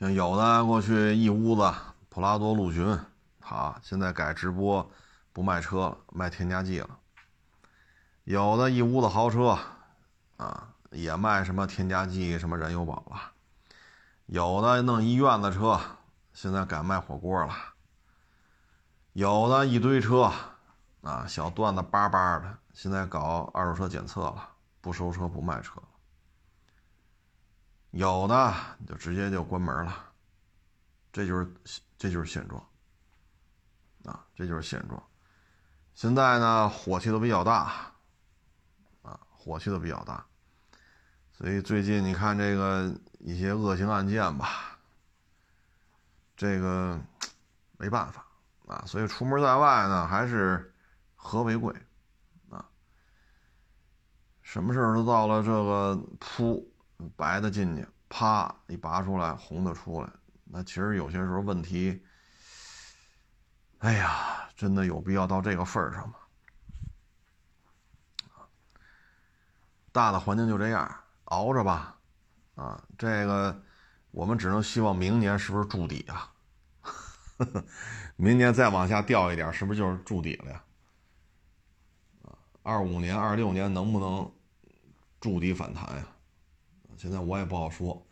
[0.00, 1.74] 像有的过去一屋子
[2.08, 2.98] 普拉多、陆巡，
[3.38, 4.90] 好，现在改直播，
[5.30, 6.88] 不卖车了，卖添加剂了；
[8.24, 9.58] 有的一屋子豪车，
[10.38, 13.18] 啊，也卖什么添加剂、什么燃油宝了；
[14.24, 15.78] 有的弄一院子车。
[16.32, 17.52] 现在改卖火锅了，
[19.12, 20.32] 有的一堆车，
[21.02, 24.48] 啊，小段子叭叭的，现在搞二手车检测了，
[24.80, 25.74] 不收车不卖车。
[27.90, 28.54] 有的
[28.86, 30.12] 就直接就关门了，
[31.12, 31.50] 这就是
[31.98, 32.64] 这就是现状，
[34.04, 35.02] 啊，这就是现状。
[35.94, 37.92] 现在呢，火气都比较大，
[39.02, 40.24] 啊，火气都比较大，
[41.32, 44.78] 所以最近你看这个一些恶性案件吧。
[46.36, 46.98] 这个
[47.76, 48.24] 没办法
[48.66, 50.72] 啊，所以出门在外呢，还是
[51.14, 51.74] 和为贵
[52.48, 52.64] 啊。
[54.40, 56.69] 什么事都到了这个铺
[57.16, 60.10] 白的进去，啪一拔出来，红的出来，
[60.44, 62.02] 那其实有些时候问题，
[63.78, 66.14] 哎呀，真的有必要到这个份儿上吗？
[69.92, 71.98] 大的环境就这样，熬着吧，
[72.54, 73.62] 啊，这个。
[74.12, 76.32] 我们只能希望明年是不是筑底啊？
[78.16, 80.64] 明年再往下掉一点，是不是就是筑底了呀？
[82.64, 84.34] 二五年、二六年能不能
[85.20, 86.04] 筑底反弹呀？
[87.00, 88.06] 现在我也不好说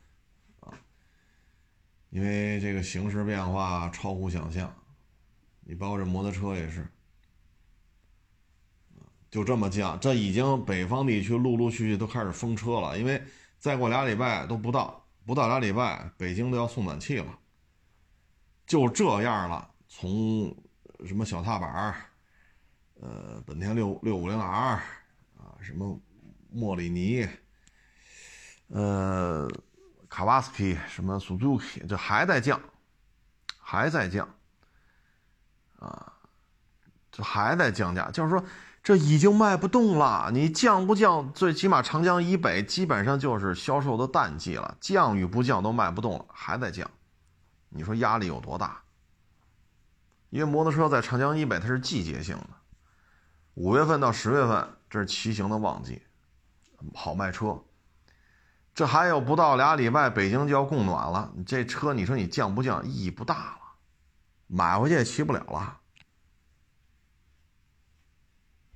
[0.60, 0.72] 啊，
[2.08, 4.74] 因为这个形势变化超乎想象。
[5.60, 6.90] 你包括这摩托车也是，
[9.30, 13.22] 就这么降，这已经北方地区陆陆续续都开始封车了，因为
[13.58, 15.04] 再过俩礼拜都不到。
[15.26, 17.38] 不到俩礼拜，北京都要送暖气了。
[18.66, 20.56] 就这样了，从
[21.04, 21.94] 什么小踏板
[22.94, 24.82] 呃，本田六六五零 R
[25.36, 26.00] 啊，什么
[26.50, 27.28] 莫里尼，
[28.68, 29.48] 呃，
[30.08, 32.60] 卡瓦斯基，什么 Suzuki，这还在降，
[33.58, 34.28] 还在降，
[35.78, 36.12] 啊，
[37.10, 38.44] 这还在降价，就是说。
[38.80, 41.30] 这已经卖不动了，你降不降？
[41.34, 46.90] 最起码长江以北基本上就是销售的淡季了，降与不降都卖不动了，还在降，
[47.68, 48.80] 你说压力有多大？
[50.30, 52.48] 因为摩托车在长江以北它是季节性的，
[53.54, 56.00] 五月份到十月份这是骑行的旺季，
[56.94, 57.62] 好卖车。
[58.78, 63.58] 这还有不到俩礼拜，北京就要供暖了，你这车你说你降不降意义不大了，
[64.46, 65.80] 买回去也骑不了了。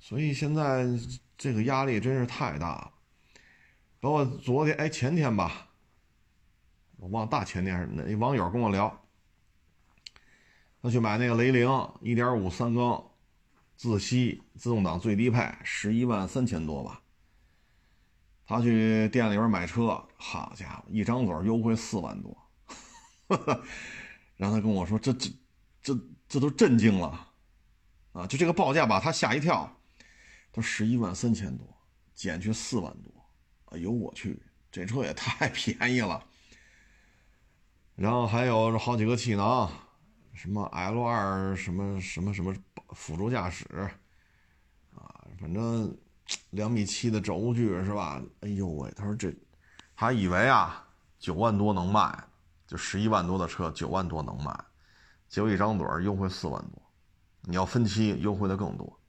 [0.01, 0.85] 所以现在
[1.37, 2.91] 这个压力真是太大了，
[4.01, 5.69] 包括昨天哎前天吧，
[6.97, 9.05] 我忘大前天是哪网友跟我聊，
[10.81, 11.69] 他去买那个雷凌
[12.01, 13.01] 一点五三缸
[13.77, 16.99] 自吸自动挡最低配十一万三千多吧，
[18.55, 22.37] 他去店里边买车，好家伙，一张嘴优惠四万多，
[24.37, 25.29] 然后他跟我说这这
[25.81, 27.29] 这这都震惊了，
[28.13, 29.77] 啊，就这个报价把他吓一跳。
[30.55, 31.67] 都十一万三千多，
[32.13, 33.11] 减去四万多，
[33.71, 34.39] 哎呦我去，
[34.71, 36.23] 这车也太 便宜了。
[37.95, 39.67] 然后还有好几个气囊，
[40.31, 42.55] 什么 L 二什么什么什么
[42.89, 43.65] 辅助驾驶，
[44.95, 45.97] 啊，反正
[46.51, 48.21] 两米七的轴距是吧？
[48.41, 49.33] 哎呦喂，他说这，
[49.95, 50.85] 他以为啊
[51.19, 52.23] 九万多能卖，
[52.67, 54.57] 就十一万多的车九万多能卖，
[55.27, 56.81] 结果一张嘴优惠四万多，
[57.41, 58.99] 你要分期优惠的更多。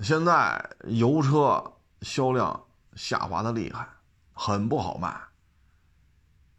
[0.00, 1.62] 现在油车
[2.00, 2.64] 销量
[2.94, 3.86] 下滑的厉害，
[4.32, 5.08] 很不好卖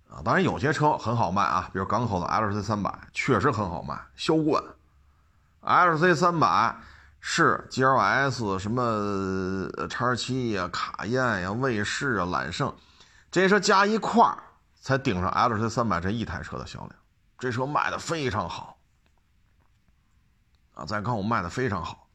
[0.10, 0.22] 啊！
[0.24, 4.64] 当然有些车很好卖啊，比如港口的 L C 三百确实很好卖，销冠。
[5.62, 6.78] L C 三百
[7.26, 12.76] 是 G L S 什么叉七呀、卡宴呀、卫士啊、揽胜
[13.32, 14.44] 这些车加一块儿
[14.82, 16.92] 才顶上 L C 三百这一台车的销量，
[17.40, 18.78] 这车卖的非常好
[20.74, 22.10] 啊，再看我卖的非常好。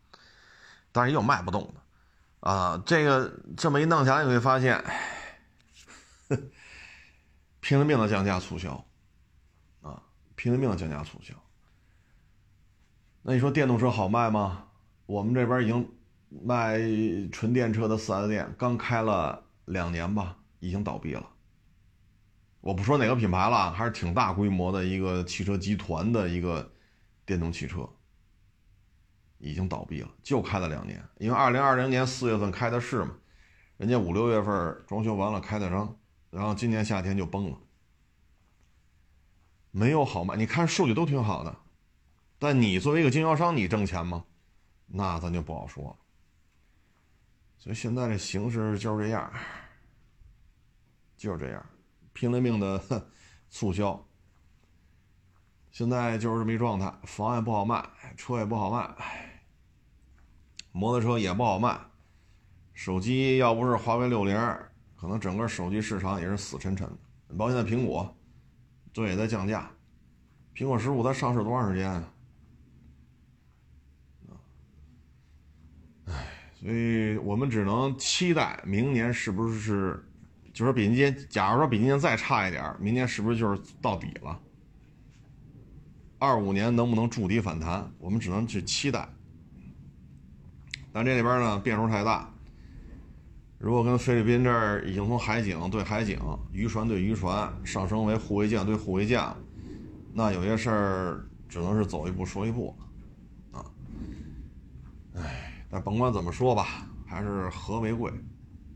[0.92, 4.84] 但是也有卖不动的，啊，这个这么一弄下来，你会发现，
[7.60, 8.84] 拼了命的降价促销
[9.80, 10.02] 啊，
[10.34, 11.32] 拼了命的降价促销。
[13.22, 14.66] 那你说电动车好卖吗？
[15.08, 15.90] 我们这边已经
[16.28, 16.78] 卖
[17.32, 21.26] 纯电车的四 S 店刚开了两年吧，已经倒闭了。
[22.60, 26.70] 我不说哪个品牌了，还是挺大规模的一个汽车集团的一个
[27.24, 27.88] 电动汽车，
[29.38, 31.02] 已经倒闭了，就开了两年。
[31.16, 33.14] 因为二零二零年四月份开的市嘛，
[33.78, 35.96] 人家五六月份装修完了开的张，
[36.28, 37.56] 然后今年夏天就崩了，
[39.70, 40.36] 没有好卖。
[40.36, 41.56] 你看数据都挺好的，
[42.38, 44.26] 但你作为一个经销商，你挣钱吗？
[44.88, 45.96] 那咱就不好说了。
[47.58, 49.32] 所以现在这形势就是这样，
[51.16, 51.64] 就是这样。
[52.12, 52.80] 拼了命的
[53.48, 54.04] 促销，
[55.70, 59.42] 现在就是这么一状态，房也不好卖，车也不好卖，
[60.72, 61.78] 摩托车也不好卖，
[62.74, 64.36] 手机要不是华为六零，
[64.96, 67.34] 可能整个手机市场也是死沉沉的。
[67.36, 68.16] 包括现在苹果，
[68.92, 69.70] 这也在降价，
[70.54, 71.88] 苹果十五它上市多长时间？
[71.88, 72.02] 唉，
[76.60, 80.04] 所以我们只能期待明年是不是。
[80.50, 84.36] 就是比今年，假如说比今年再差一点，明年是不是就是到底了？
[86.18, 87.88] 二五年能不能筑底反弹？
[88.00, 89.08] 我们只能去期待。
[90.92, 92.28] 但这里边呢变数太大。
[93.58, 96.18] 如果跟菲律宾这儿已经从海警对海警、
[96.50, 99.22] 渔船对渔船上升为护卫舰对护卫舰，
[100.12, 102.76] 那有些事儿只能是走一步说一步。
[105.70, 106.66] 但甭管怎么说吧，
[107.06, 108.10] 还是和为贵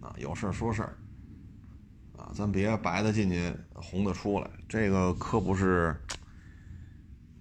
[0.01, 0.14] 啊。
[0.19, 0.98] 有事说事儿。
[2.35, 6.01] 咱别白的进去，红的出来，这个可不是，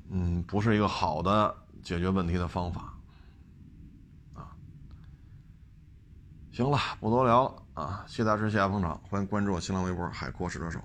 [0.09, 2.93] 嗯，不是一个好的解决问题的方法，
[4.33, 4.51] 啊，
[6.51, 10.81] 行了，不多聊了啊，谢大师，谢谢捧场，欢迎关注我新浪微博海阔试车手。